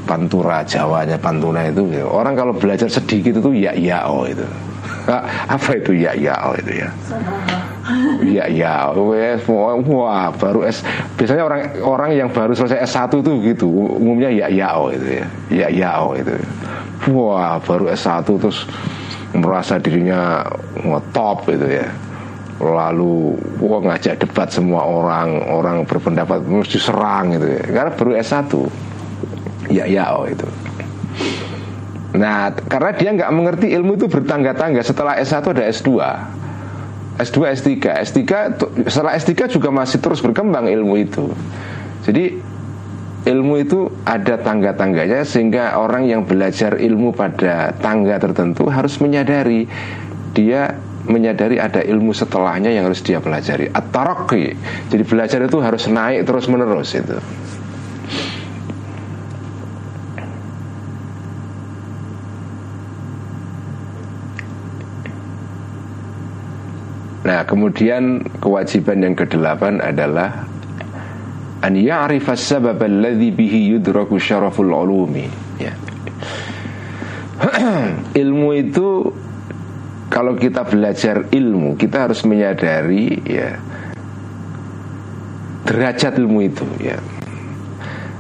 [0.09, 2.09] pantura Jawanya pantuna itu ya.
[2.09, 4.41] orang kalau belajar sedikit itu ya ya oh itu.
[5.53, 6.89] Apa itu ya ya oh itu ya?
[8.24, 10.82] Iya iya, wes wah baru S.
[11.20, 15.26] Biasanya orang orang yang baru selesai S1 itu gitu, umumnya ya ya oh itu ya,
[15.52, 16.34] ya ya oh itu.
[17.12, 18.66] Wah baru S1 terus
[19.34, 20.46] merasa dirinya
[21.12, 21.89] top itu ya.
[22.64, 27.64] lalu wah ngajak debat semua orang orang berpendapat mesti serang gitu ya.
[27.66, 28.52] karena baru S1
[29.74, 30.48] ya ya oh itu
[32.14, 35.89] nah karena dia nggak mengerti ilmu itu bertangga-tangga setelah S1 ada S2
[37.20, 37.70] S2 S3
[38.09, 38.22] S3
[38.89, 41.30] setelah S3 juga masih terus berkembang ilmu itu.
[42.03, 42.41] Jadi
[43.24, 49.70] ilmu itu ada tangga-tangganya sehingga orang yang belajar ilmu pada tangga tertentu harus menyadari.
[50.34, 50.74] Dia
[51.05, 53.70] menyadari ada ilmu setelahnya yang harus dia pelajari.
[53.70, 53.93] At
[54.89, 57.20] jadi belajar itu harus naik terus menerus itu
[67.24, 70.47] Nah kemudian kewajiban yang kedelapan adalah
[71.63, 75.71] An ya'rifa sabab alladhi bihi yudraku syaraful ulumi ya.
[78.24, 78.88] Ilmu itu
[80.11, 83.57] kalau kita belajar ilmu kita harus menyadari ya
[85.65, 87.01] derajat ilmu itu ya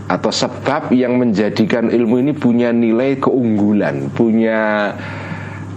[0.09, 4.91] atau sebab yang menjadikan ilmu ini punya nilai keunggulan, punya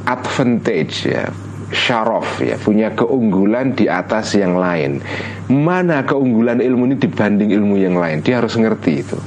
[0.04, 1.30] advantage ya,
[1.72, 5.02] syaraf ya, punya keunggulan di atas yang lain.
[5.50, 8.22] Mana keunggulan ilmu ini dibanding ilmu yang lain?
[8.22, 9.18] Dia harus ngerti itu.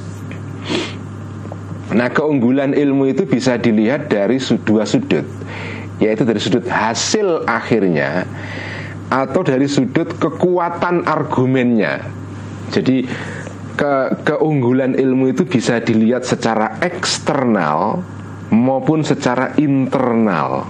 [1.90, 5.26] Nah, keunggulan ilmu itu bisa dilihat dari dua sudut
[6.00, 8.24] yaitu dari sudut hasil akhirnya
[9.12, 12.08] atau dari sudut kekuatan argumennya.
[12.72, 13.04] Jadi
[13.76, 13.94] ke
[14.28, 18.00] keunggulan ilmu itu bisa dilihat secara eksternal
[18.52, 20.68] maupun secara internal.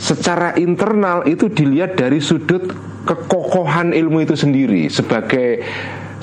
[0.00, 2.72] Secara internal itu dilihat dari sudut
[3.04, 5.60] kekokohan ilmu itu sendiri sebagai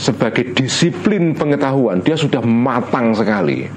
[0.02, 2.02] sebagai disiplin pengetahuan.
[2.02, 3.70] Dia sudah matang sekali.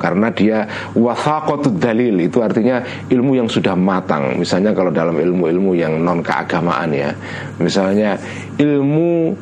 [0.00, 0.64] Karena dia
[0.96, 2.80] wathaqatud dalil itu artinya
[3.12, 4.40] ilmu yang sudah matang.
[4.40, 7.12] Misalnya kalau dalam ilmu-ilmu yang non keagamaan ya
[7.60, 8.16] misalnya
[8.56, 9.36] ilmu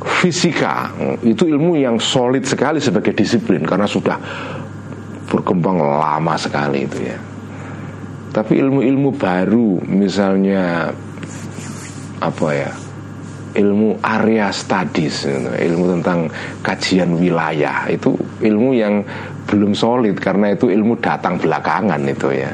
[0.00, 0.88] fisika
[1.20, 4.16] itu ilmu yang solid sekali sebagai disiplin karena sudah
[5.28, 7.18] berkembang lama sekali itu ya
[8.32, 10.92] tapi ilmu-ilmu baru misalnya
[12.18, 12.70] apa ya
[13.56, 15.24] ilmu area studies
[15.56, 16.28] ilmu tentang
[16.60, 18.14] kajian wilayah itu
[18.44, 19.00] ilmu yang
[19.48, 22.52] belum solid karena itu ilmu datang belakangan itu ya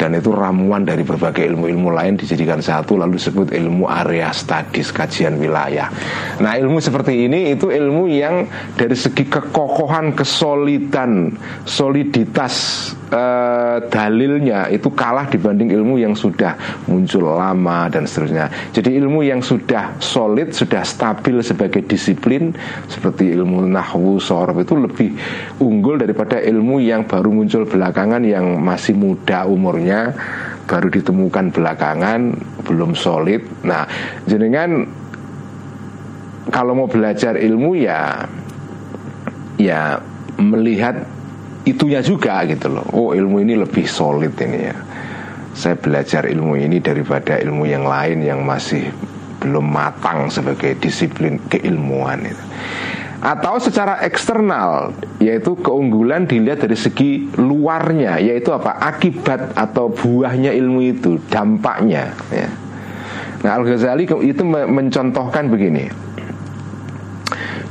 [0.00, 5.36] dan itu ramuan dari berbagai ilmu-ilmu lain dijadikan satu lalu disebut ilmu area studies kajian
[5.36, 5.92] wilayah.
[6.40, 8.48] Nah ilmu seperti ini itu ilmu yang
[8.80, 11.36] dari segi kekokohan, kesolidan,
[11.68, 16.56] soliditas eh, dalilnya itu kalah dibanding ilmu yang sudah
[16.86, 18.48] muncul lama dan seterusnya.
[18.70, 22.54] Jadi ilmu yang sudah solid, sudah stabil sebagai disiplin
[22.86, 25.14] seperti ilmu nahwu, sorab itu lebih
[25.58, 30.14] unggul daripada ilmu yang baru muncul belakangan yang masih muda umurnya
[30.70, 33.90] baru ditemukan belakangan belum solid nah
[34.30, 34.86] jenengan
[36.54, 38.30] kalau mau belajar ilmu ya
[39.58, 39.98] ya
[40.38, 41.02] melihat
[41.72, 42.86] itunya juga gitu loh.
[42.92, 44.76] Oh ilmu ini lebih solid ini ya.
[45.54, 48.86] Saya belajar ilmu ini daripada ilmu yang lain yang masih
[49.40, 52.44] belum matang sebagai disiplin keilmuan itu.
[53.20, 58.80] Atau secara eksternal yaitu keunggulan dilihat dari segi luarnya yaitu apa?
[58.80, 62.48] Akibat atau buahnya ilmu itu dampaknya ya.
[63.44, 65.92] nah Al Ghazali itu mencontohkan begini.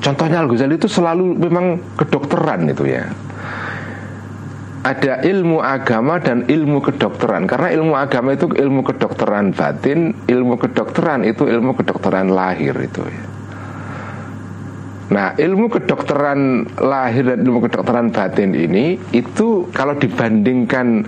[0.01, 3.09] Contohnya Al Ghazali itu selalu memang kedokteran itu ya
[4.79, 11.27] ada ilmu agama dan ilmu kedokteran karena ilmu agama itu ilmu kedokteran batin ilmu kedokteran
[11.27, 13.39] itu ilmu kedokteran lahir itu ya
[15.09, 21.01] Nah, ilmu kedokteran lahir dan ilmu kedokteran batin ini itu kalau dibandingkan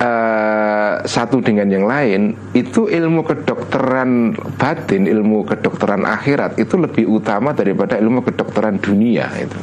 [0.00, 7.52] uh, satu dengan yang lain, itu ilmu kedokteran batin, ilmu kedokteran akhirat itu lebih utama
[7.52, 9.60] daripada ilmu kedokteran dunia itu.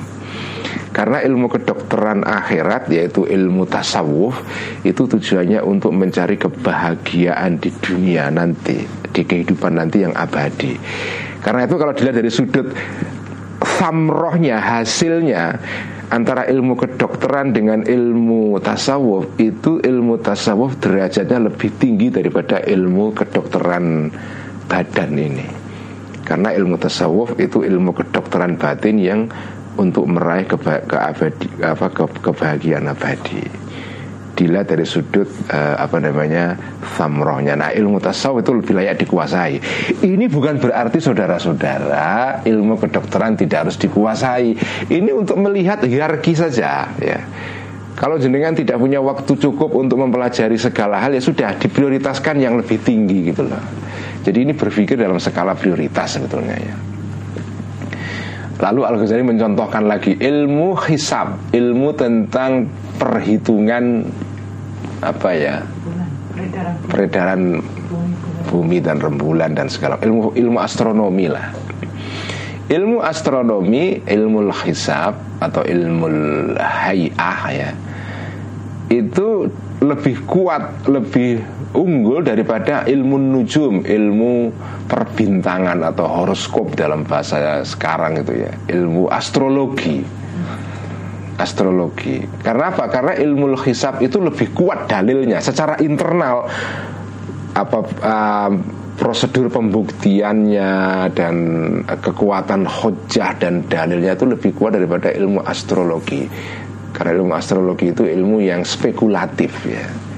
[1.00, 4.36] Karena ilmu kedokteran akhirat yaitu ilmu tasawuf
[4.84, 10.76] itu tujuannya untuk mencari kebahagiaan di dunia nanti, di kehidupan nanti yang abadi.
[11.40, 12.76] Karena itu kalau dilihat dari sudut
[13.64, 15.56] samrohnya hasilnya
[16.12, 24.12] antara ilmu kedokteran dengan ilmu tasawuf itu ilmu tasawuf derajatnya lebih tinggi daripada ilmu kedokteran
[24.68, 25.48] badan ini
[26.28, 29.22] karena ilmu tasawuf itu ilmu kedokteran batin yang
[29.80, 33.70] untuk meraih keba ke abadi, apa, ke kebahagiaan abadi
[34.40, 36.56] dilihat dari sudut uh, apa namanya
[36.96, 37.60] samrohnya.
[37.60, 39.60] Nah ilmu tasawuf itu lebih layak dikuasai.
[40.00, 44.56] Ini bukan berarti saudara-saudara ilmu kedokteran tidak harus dikuasai.
[44.88, 47.20] Ini untuk melihat hierarki saja ya.
[48.00, 52.80] Kalau jenengan tidak punya waktu cukup untuk mempelajari segala hal ya sudah diprioritaskan yang lebih
[52.80, 53.60] tinggi gitu loh.
[54.24, 56.76] Jadi ini berpikir dalam skala prioritas sebetulnya ya.
[58.60, 62.68] Lalu Al-Ghazali mencontohkan lagi ilmu hisab, ilmu tentang
[63.00, 64.04] perhitungan
[65.00, 65.56] apa ya?
[66.92, 67.64] Peredaran
[68.52, 71.56] bumi dan rembulan dan segala ilmu ilmu astronomi lah.
[72.70, 76.06] Ilmu astronomi, ilmu hisab atau ilmu
[76.60, 77.72] hayah ya.
[78.92, 79.48] Itu
[79.80, 81.40] lebih kuat, lebih
[81.74, 84.34] unggul daripada ilmu nujum, ilmu
[84.90, 90.02] perbintangan atau horoskop dalam bahasa sekarang itu ya, ilmu astrologi.
[91.40, 92.20] Astrologi.
[92.44, 92.92] Karena apa?
[92.92, 96.52] Karena ilmu hisab itu lebih kuat dalilnya secara internal
[97.56, 98.52] apa uh,
[99.00, 100.72] prosedur pembuktiannya
[101.16, 101.36] dan
[101.88, 106.28] kekuatan hujah dan dalilnya itu lebih kuat daripada ilmu astrologi.
[106.92, 110.09] Karena ilmu astrologi itu ilmu yang spekulatif ya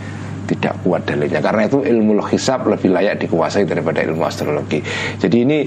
[0.52, 1.40] tidak kuat dalilnya.
[1.40, 4.84] Karena itu ilmu hisab lebih layak dikuasai daripada ilmu astrologi.
[5.16, 5.60] Jadi ini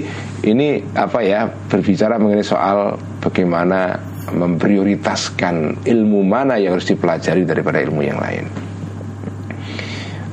[0.44, 3.96] ini apa ya berbicara mengenai soal bagaimana
[4.28, 8.44] memprioritaskan ilmu mana yang harus dipelajari daripada ilmu yang lain.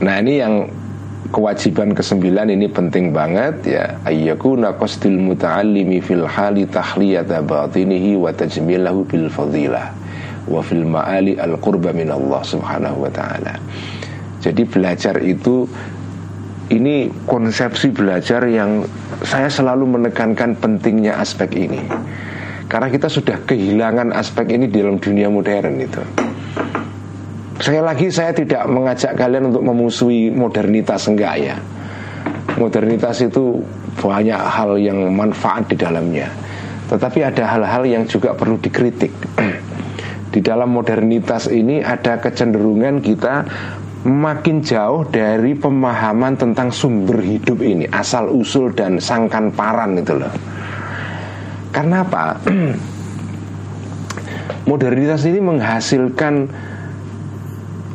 [0.01, 0.67] Nah ini yang
[1.31, 3.85] kewajiban kesembilan ini penting banget ya.
[4.03, 9.93] Ayyakuna qasdul muta'allimi fil hali tahliyata batinihi wa tajmilahu bil fadilah
[10.49, 13.53] wa fil ma'ali al qurba min Allah subhanahu wa ta'ala
[14.41, 15.69] jadi belajar itu
[16.71, 18.87] ini konsepsi belajar yang
[19.21, 21.83] saya selalu menekankan pentingnya aspek ini.
[22.65, 26.01] Karena kita sudah kehilangan aspek ini di dalam dunia modern itu.
[27.61, 31.55] Saya lagi saya tidak mengajak kalian untuk memusuhi modernitas enggak ya.
[32.57, 33.61] Modernitas itu
[33.99, 36.31] banyak hal yang manfaat di dalamnya.
[36.89, 39.11] Tetapi ada hal-hal yang juga perlu dikritik.
[40.31, 43.43] Di dalam modernitas ini ada kecenderungan kita
[44.07, 50.33] makin jauh dari pemahaman tentang sumber hidup ini, asal usul dan sangkan paran itu loh.
[51.69, 52.41] Karena apa?
[54.69, 56.33] Modernitas ini menghasilkan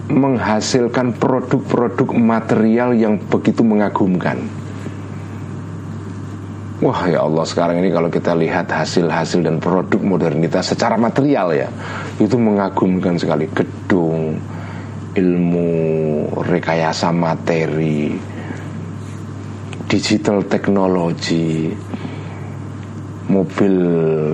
[0.06, 4.38] menghasilkan produk-produk material yang begitu mengagumkan.
[6.76, 11.72] Wah ya Allah sekarang ini kalau kita lihat hasil-hasil dan produk modernitas secara material ya
[12.20, 14.36] Itu mengagumkan sekali Gedung,
[15.16, 15.70] ilmu
[16.44, 18.12] rekayasa materi,
[19.88, 21.72] digital teknologi,
[23.32, 23.74] mobil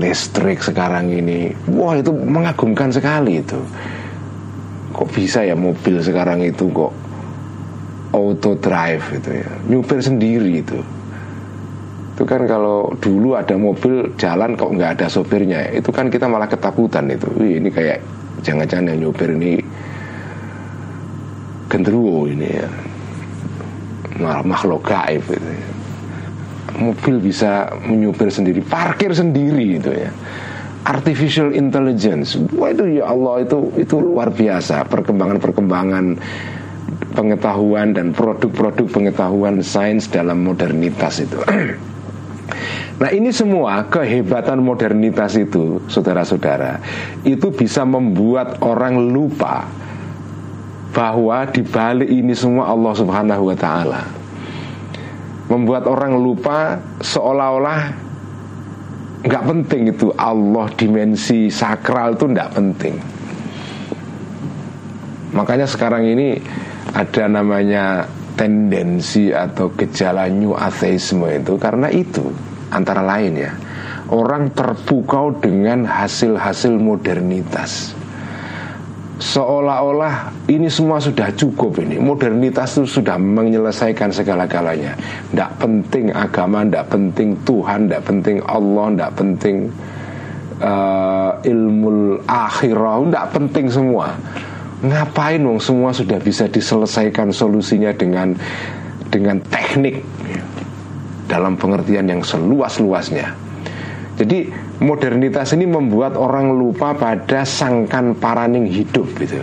[0.03, 3.61] listrik sekarang ini, wah itu mengagumkan sekali itu.
[4.93, 6.93] Kok bisa ya mobil sekarang itu kok
[8.13, 10.81] auto drive itu ya, nyupir sendiri itu.
[12.13, 16.51] Itu kan kalau dulu ada mobil jalan kok nggak ada sopirnya, itu kan kita malah
[16.51, 17.25] ketakutan itu.
[17.41, 18.05] Wih, ini kayak
[18.45, 19.63] jangan-jangan yang nyupir ini
[21.73, 22.69] genderuwo ini ya.
[24.45, 25.69] Makhluk gaib itu ya.
[26.73, 30.13] mobil bisa menyupir sendiri parkir sendiri itu ya.
[30.85, 32.37] Artificial intelligence.
[32.53, 34.85] Wah itu ya Allah itu itu luar biasa.
[34.93, 36.21] Perkembangan-perkembangan
[37.17, 41.41] pengetahuan dan produk-produk pengetahuan sains dalam modernitas itu.
[42.93, 46.79] Nah ini semua kehebatan modernitas itu Saudara-saudara
[47.27, 49.67] Itu bisa membuat orang lupa
[50.93, 54.03] bahwa di balik ini semua Allah Subhanahu wa taala.
[55.49, 57.81] Membuat orang lupa seolah-olah
[59.25, 62.95] nggak penting itu Allah dimensi sakral itu nggak penting.
[65.33, 66.37] Makanya sekarang ini
[66.93, 68.05] ada namanya
[68.37, 72.33] tendensi atau gejala new atheisme itu karena itu
[72.73, 73.53] antara lain ya
[74.09, 77.93] orang terpukau dengan hasil-hasil modernitas
[79.21, 82.01] seolah-olah ini semua sudah cukup ini.
[82.03, 84.99] Modernitas itu sudah menyelesaikan segala-galanya.
[85.31, 89.57] Tidak penting agama tidak penting Tuhan tidak penting Allah tidak penting
[90.59, 92.97] uh, ilmu akhirah.
[93.07, 94.07] Tidak penting semua.
[94.83, 98.35] Ngapain wong semua sudah bisa diselesaikan solusinya dengan
[99.15, 100.03] dengan teknik
[101.31, 103.31] dalam pengertian yang seluas-luasnya?
[104.19, 104.51] Jadi
[104.83, 109.41] modernitas ini membuat orang lupa pada sangkan paraning hidup gitu.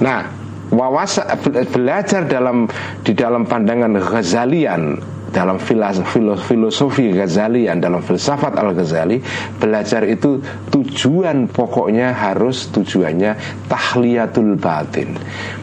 [0.00, 0.24] Nah,
[0.72, 1.28] wawasan
[1.70, 2.64] belajar dalam
[3.04, 4.96] di dalam pandangan Ghazalian
[5.30, 9.22] dalam filosofi Ghazalian dalam filsafat Al Ghazali
[9.62, 10.42] belajar itu
[10.74, 15.14] tujuan pokoknya harus tujuannya tahliyatul batin.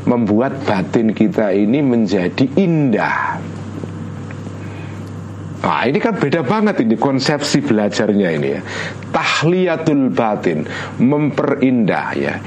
[0.07, 3.43] Membuat batin kita ini menjadi indah.
[5.57, 8.61] Nah ini kan beda banget ini konsepsi belajarnya ini ya.
[9.11, 10.63] Tahliyatul batin
[11.01, 12.39] Memperindah ya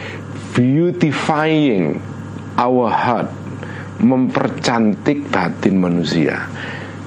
[0.51, 2.03] Beautifying
[2.59, 3.31] our heart
[4.01, 6.49] mempercantik batin manusia.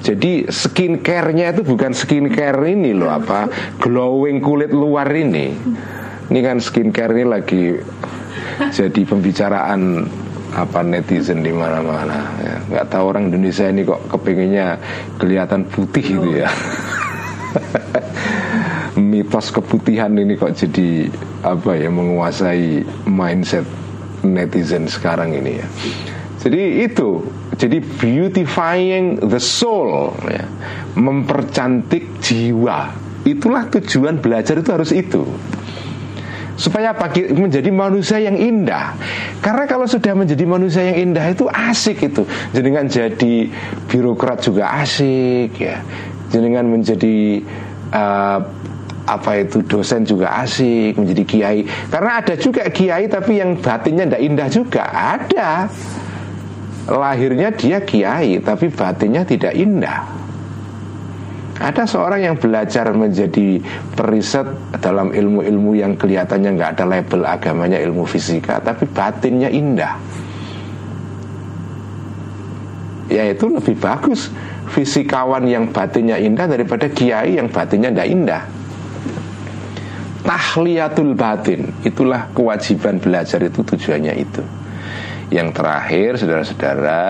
[0.03, 3.47] Jadi skincare-nya itu bukan skincare ini loh apa
[3.79, 5.55] glowing kulit luar ini.
[6.27, 7.63] Ini kan skincare ini lagi
[8.71, 10.05] jadi pembicaraan
[10.53, 12.55] apa netizen di mana-mana ya.
[12.69, 14.77] nggak tahu orang Indonesia ini kok kepinginnya
[15.17, 16.49] kelihatan putih gitu ya
[18.99, 21.09] mitos keputihan ini kok jadi
[21.41, 23.65] apa ya menguasai mindset
[24.21, 25.67] netizen sekarang ini ya
[26.43, 27.25] jadi itu
[27.57, 30.45] jadi beautifying the soul ya
[30.93, 35.23] mempercantik jiwa itulah tujuan belajar itu harus itu
[36.53, 38.93] supaya pagi menjadi manusia yang indah.
[39.41, 42.23] Karena kalau sudah menjadi manusia yang indah itu asik itu.
[42.53, 43.49] Jenengan jadi
[43.89, 45.81] birokrat juga asik ya.
[46.29, 47.41] Jenengan menjadi
[47.89, 48.39] uh,
[49.03, 51.59] apa itu dosen juga asik menjadi kiai
[51.91, 55.67] karena ada juga kiai tapi yang batinnya tidak indah juga ada
[56.87, 60.23] lahirnya dia kiai tapi batinnya tidak indah
[61.63, 63.61] ada seorang yang belajar menjadi
[63.93, 64.43] periset
[64.81, 69.95] dalam ilmu-ilmu yang kelihatannya nggak ada label agamanya ilmu fisika, tapi batinnya indah.
[73.13, 74.33] Ya itu lebih bagus
[74.73, 78.43] fisikawan yang batinnya indah daripada kiai yang batinnya tidak indah.
[80.23, 84.43] Tahliyatul batin itulah kewajiban belajar itu tujuannya itu.
[85.35, 87.03] Yang terakhir saudara-saudara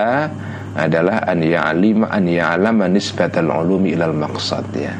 [0.74, 4.94] adalah an ya'lima an ya'lama nisbatal ulumi ilal maqsad ya.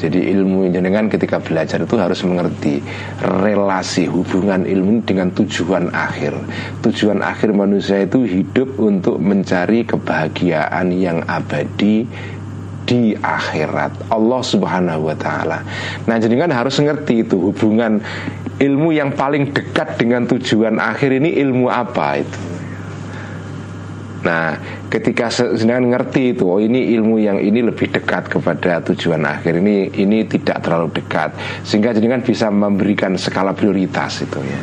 [0.00, 2.80] Jadi ilmu jenengan ketika belajar itu harus mengerti
[3.20, 6.32] relasi hubungan ilmu dengan tujuan akhir.
[6.80, 12.08] Tujuan akhir manusia itu hidup untuk mencari kebahagiaan yang abadi
[12.90, 15.62] di akhirat Allah Subhanahu wa taala.
[16.10, 18.02] Nah, jenengan harus ngerti itu hubungan
[18.58, 22.40] ilmu yang paling dekat dengan tujuan akhir ini ilmu apa itu.
[24.20, 24.52] Nah,
[24.90, 29.88] ketika sedang ngerti itu, oh ini ilmu yang ini lebih dekat kepada tujuan akhir ini,
[29.96, 31.32] ini tidak terlalu dekat,
[31.64, 34.60] sehingga jadi kan bisa memberikan skala prioritas itu ya.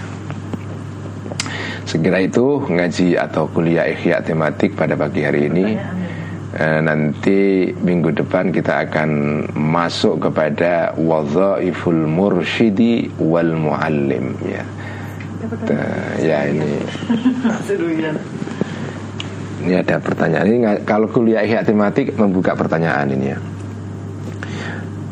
[1.87, 5.79] Segera itu ngaji atau kuliah ikhya tematik pada pagi hari ini.
[6.55, 9.09] Eh, nanti minggu depan kita akan
[9.51, 14.63] masuk kepada wadhaiful mursyidi wal muallim ya.
[16.23, 16.79] Ya ini.
[19.67, 23.39] Ini ada pertanyaan ini kalau kuliah ihya tematik membuka pertanyaan ini ya.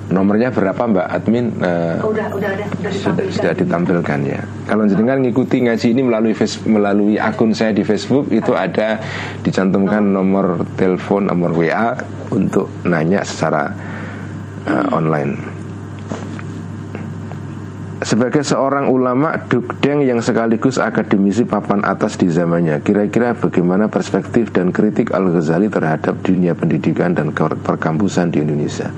[0.06, 1.45] Nomornya berapa Mbak admin?
[1.58, 4.41] Uh, oh, udah, udah ada, sudah, sudah, sudah ditampilkan ya.
[4.70, 9.01] Kalau jenengan ngikuti ngaji ini melalui face, melalui akun saya di Facebook itu ada
[9.41, 11.97] dicantumkan nomor telepon, nomor WA
[12.30, 13.74] untuk nanya secara
[14.70, 15.58] uh, online.
[18.06, 24.70] Sebagai seorang ulama dukdeng yang sekaligus akademisi papan atas di zamannya Kira-kira bagaimana perspektif dan
[24.70, 28.93] kritik Al-Ghazali terhadap dunia pendidikan dan perkampusan di Indonesia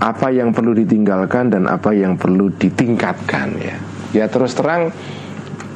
[0.00, 3.76] Apa yang perlu ditinggalkan dan apa yang perlu ditingkatkan ya.
[4.16, 4.96] Ya terus terang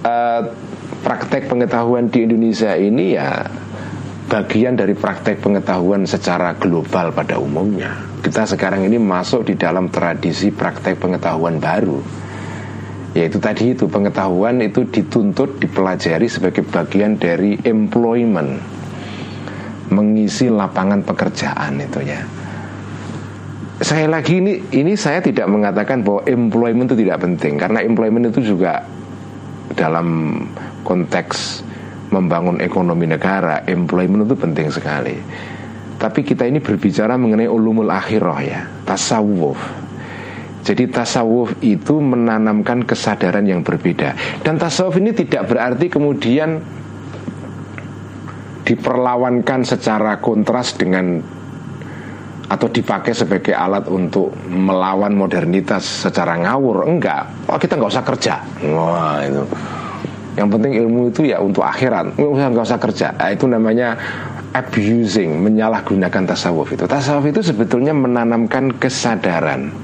[0.01, 0.43] uh,
[1.05, 3.45] praktek pengetahuan di Indonesia ini ya
[4.25, 7.93] bagian dari praktek pengetahuan secara global pada umumnya.
[8.25, 12.01] Kita sekarang ini masuk di dalam tradisi praktek pengetahuan baru.
[13.15, 18.59] Yaitu tadi itu pengetahuan itu dituntut dipelajari sebagai bagian dari employment.
[19.93, 22.25] Mengisi lapangan pekerjaan itu ya
[23.83, 27.59] saya lagi ini ini saya tidak mengatakan bahwa employment itu tidak penting.
[27.59, 28.87] Karena employment itu juga
[29.75, 30.39] dalam
[30.87, 31.67] konteks
[32.15, 35.17] membangun ekonomi negara employment itu penting sekali.
[35.99, 39.59] Tapi kita ini berbicara mengenai ulumul akhirah ya Tasawuf.
[40.65, 44.41] Jadi tasawuf itu menanamkan kesadaran yang berbeda.
[44.41, 46.57] Dan tasawuf ini tidak berarti kemudian
[48.65, 51.21] Diperlawankan secara kontras dengan
[52.45, 58.35] Atau dipakai sebagai alat untuk melawan modernitas secara ngawur Enggak, oh, kita nggak usah kerja
[58.69, 59.43] Wah itu
[60.35, 63.97] Yang penting ilmu itu ya untuk akhirat Nggak usah kerja nah, Itu namanya
[64.55, 66.87] abusing, menyalahgunakan tasawuf itu.
[66.87, 69.75] Tasawuf itu sebetulnya menanamkan kesadaran.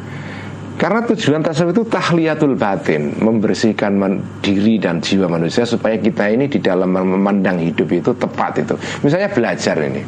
[0.79, 4.01] Karena tujuan tasawuf itu tahliyatul batin, membersihkan
[4.41, 8.75] diri dan jiwa manusia supaya kita ini di dalam memandang hidup itu tepat itu.
[9.05, 10.01] Misalnya belajar ini.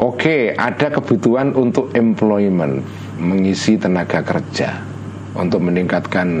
[0.00, 2.80] Oke, ada kebutuhan untuk employment,
[3.20, 4.80] mengisi tenaga kerja
[5.36, 6.40] untuk meningkatkan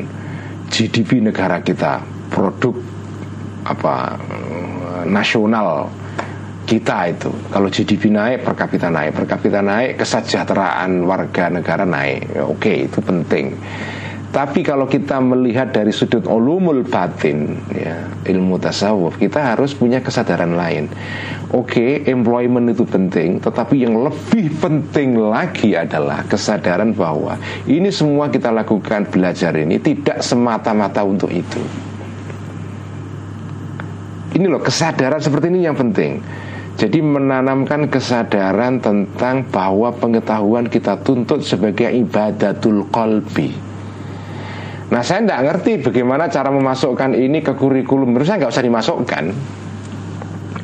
[0.72, 2.00] GDP negara kita,
[2.32, 2.72] produk
[3.68, 4.16] apa
[5.04, 5.92] nasional
[6.64, 7.28] kita itu.
[7.52, 9.12] Kalau GDP naik per kapita naik.
[9.12, 12.32] Per kapita naik kesejahteraan warga negara naik.
[12.32, 13.60] Ya, oke itu penting
[14.30, 17.98] Tapi kalau kita melihat dari sudut ulumul batin, ya,
[18.30, 20.86] ilmu tasawuf, kita harus punya kesadaran lain.
[21.50, 27.34] Oke, okay, employment itu penting, tetapi yang lebih penting lagi adalah kesadaran bahwa
[27.66, 31.58] ini semua kita lakukan belajar ini tidak semata-mata untuk itu.
[34.30, 36.22] Ini loh kesadaran seperti ini yang penting.
[36.78, 43.69] Jadi menanamkan kesadaran tentang bahwa pengetahuan kita tuntut sebagai ibadatul qalbi
[44.90, 48.10] Nah saya tidak ngerti bagaimana cara memasukkan ini ke kurikulum.
[48.10, 49.24] Menurut saya nggak usah dimasukkan.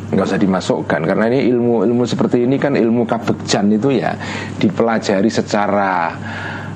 [0.06, 4.14] Nggak usah dimasukkan karena ini ilmu ilmu seperti ini kan ilmu kabegjan itu ya
[4.58, 6.14] dipelajari secara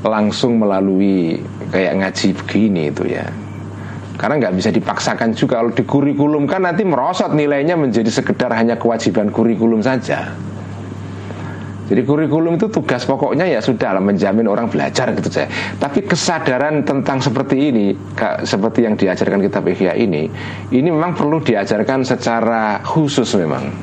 [0.02, 1.38] langsung melalui
[1.70, 3.26] kayak ngaji begini itu ya.
[4.14, 5.58] Karena nggak bisa dipaksakan juga.
[5.58, 10.49] Kalau di kurikulum kan nanti merosot nilainya menjadi sekedar hanya kewajiban kurikulum saja
[11.90, 15.50] jadi kurikulum itu tugas pokoknya ya sudah lah menjamin orang belajar gitu saja.
[15.74, 17.90] Tapi kesadaran tentang seperti ini,
[18.46, 20.30] seperti yang diajarkan kitab Ihya ini,
[20.70, 23.74] ini memang perlu diajarkan secara khusus memang.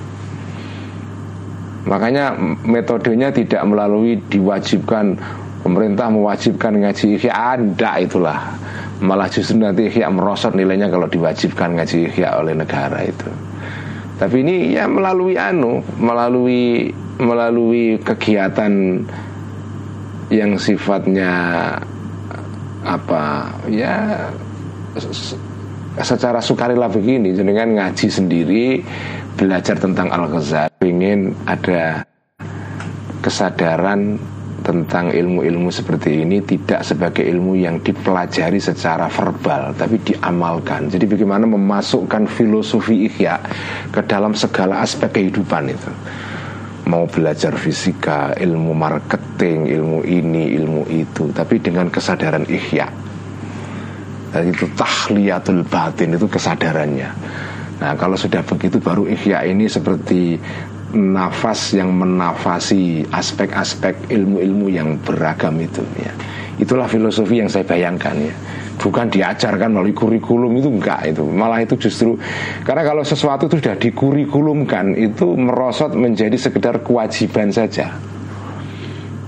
[1.84, 2.32] Makanya
[2.64, 5.20] metodenya tidak melalui diwajibkan
[5.68, 8.56] pemerintah mewajibkan ngaji Ihya, anda itulah.
[9.04, 13.28] Malah justru nanti Ihya merosot nilainya kalau diwajibkan ngaji Ihya oleh negara itu.
[14.16, 19.02] Tapi ini ya melalui anu, melalui melalui kegiatan
[20.30, 21.34] yang sifatnya
[22.86, 24.28] apa ya
[25.98, 28.66] secara sukarela begini dengan ngaji sendiri
[29.34, 32.06] belajar tentang al ghazali ingin ada
[33.22, 34.20] kesadaran
[34.62, 40.92] tentang ilmu-ilmu seperti ini tidak sebagai ilmu yang dipelajari secara verbal tapi diamalkan.
[40.92, 43.40] Jadi bagaimana memasukkan filosofi ihya
[43.96, 45.92] ke dalam segala aspek kehidupan itu
[46.88, 52.88] mau belajar fisika, ilmu marketing, ilmu ini, ilmu itu, tapi dengan kesadaran ihya.
[54.32, 57.10] Dan itu tahliyatul batin itu kesadarannya.
[57.78, 60.40] Nah, kalau sudah begitu baru ihya ini seperti
[60.96, 66.16] nafas yang menafasi aspek-aspek ilmu-ilmu yang beragam itu ya.
[66.58, 68.36] Itulah filosofi yang saya bayangkan ya
[68.78, 71.26] bukan diajarkan melalui kurikulum itu enggak itu.
[71.26, 72.16] Malah itu justru
[72.62, 77.98] karena kalau sesuatu itu sudah dikurikulumkan itu merosot menjadi sekedar kewajiban saja.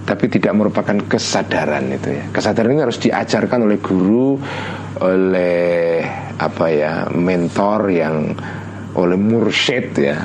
[0.06, 2.24] Tapi tidak merupakan kesadaran itu ya.
[2.34, 4.42] Kesadaran ini harus diajarkan oleh guru
[5.02, 6.02] oleh
[6.40, 8.34] apa ya mentor yang
[8.98, 10.18] oleh mursyid ya.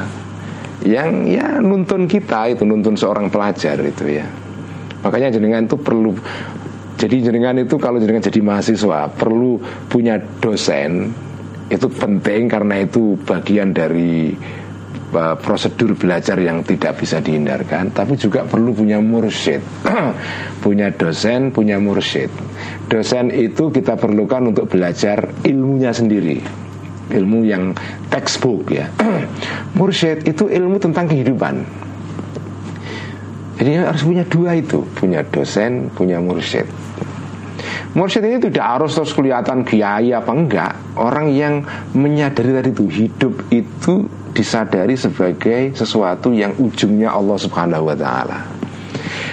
[0.84, 1.10] Yang
[1.40, 4.24] ya nuntun kita itu nuntun seorang pelajar itu ya.
[5.04, 6.16] Makanya jenengan itu perlu
[7.04, 9.60] jadi jenengan itu kalau jenengan jadi mahasiswa perlu
[9.92, 11.12] punya dosen
[11.68, 14.32] itu penting karena itu bagian dari
[15.12, 19.60] uh, prosedur belajar yang tidak bisa dihindarkan tapi juga perlu punya mursyid.
[20.64, 22.32] Punya dosen punya mursyid.
[22.88, 26.40] Dosen itu kita perlukan untuk belajar ilmunya sendiri
[27.12, 27.76] ilmu yang
[28.08, 28.88] textbook ya.
[29.76, 31.68] Mursyid itu ilmu tentang kehidupan.
[33.60, 36.64] Jadi harus punya dua itu punya dosen punya mursyid
[37.94, 40.98] Mursyid ini tidak harus terus kelihatan kiai apa enggak.
[40.98, 41.62] Orang yang
[41.94, 48.38] menyadari tadi itu Hidup itu disadari sebagai sesuatu yang ujungnya Allah subhanahu wa ta'ala.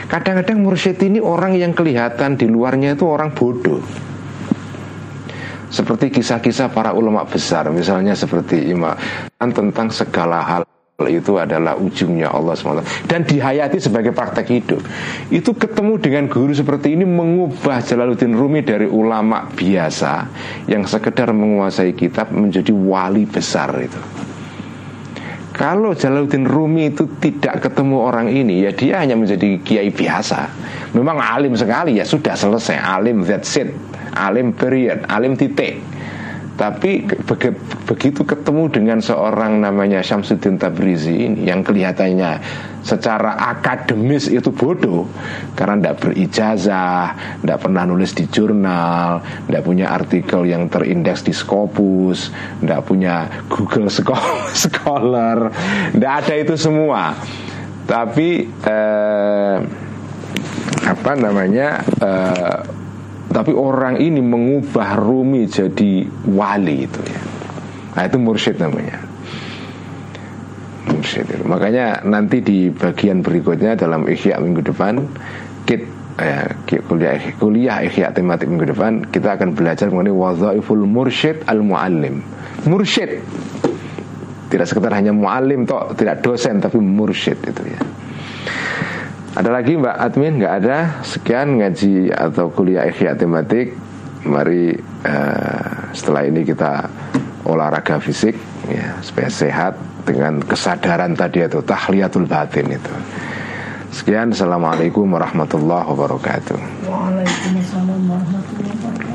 [0.05, 3.81] Kadang-kadang mursyid ini orang yang kelihatan di luarnya itu orang bodoh.
[5.73, 8.93] Seperti kisah-kisah para ulama besar misalnya seperti imam
[9.39, 10.61] tentang segala hal
[11.09, 14.81] itu adalah ujungnya Allah SWT dan dihayati sebagai praktek hidup.
[15.31, 20.27] Itu ketemu dengan guru seperti ini mengubah Jalaluddin Rumi dari ulama biasa
[20.67, 24.01] yang sekedar menguasai kitab menjadi wali besar itu.
[25.51, 30.49] Kalau Jalaluddin Rumi itu tidak ketemu orang ini ya dia hanya menjadi kiai biasa.
[30.97, 32.81] Memang alim sekali ya sudah selesai.
[32.81, 33.69] Alim that's it.
[34.17, 35.05] Alim period.
[35.05, 35.77] Alim titik
[36.61, 37.09] tapi
[37.89, 42.37] begitu ketemu dengan seorang namanya Syamsuddin Tabrizi ini yang kelihatannya
[42.85, 45.09] secara akademis itu bodoh
[45.57, 52.29] karena tidak berijazah, tidak pernah nulis di jurnal, tidak punya artikel yang terindeks di Scopus,
[52.61, 53.89] tidak punya Google
[54.53, 55.49] Scholar,
[55.97, 57.17] tidak ada itu semua.
[57.89, 59.57] Tapi eh,
[60.85, 61.81] apa namanya?
[61.81, 62.80] Eh,
[63.31, 67.21] tapi orang ini mengubah Rumi jadi wali itu ya.
[67.95, 68.99] Nah itu mursyid namanya.
[70.91, 71.43] Mursyid itu.
[71.47, 74.99] Makanya nanti di bagian berikutnya dalam Ihya minggu depan
[75.63, 75.87] kit
[76.19, 76.51] ya,
[76.83, 82.19] kuliah kuliah Ihya tematik minggu depan kita akan belajar mengenai wadhaiful mursyid al muallim.
[82.67, 83.23] Mursyid
[84.51, 87.79] tidak sekedar hanya muallim toh, tidak dosen tapi mursyid itu ya.
[89.31, 90.33] Ada lagi Mbak Admin?
[90.43, 90.77] Nggak ada.
[91.07, 93.71] Sekian ngaji atau kuliah ikhya tematik
[94.27, 94.75] mari
[95.07, 96.91] uh, setelah ini kita
[97.47, 98.35] olahraga fisik
[98.67, 99.73] ya supaya sehat
[100.03, 102.93] dengan kesadaran tadi itu tahliyatul batin itu.
[103.91, 106.87] Sekian, assalamualaikum warahmatullahi wabarakatuh.
[106.87, 109.10] Waalaikumsalam warahmatullahi wabarakatuh.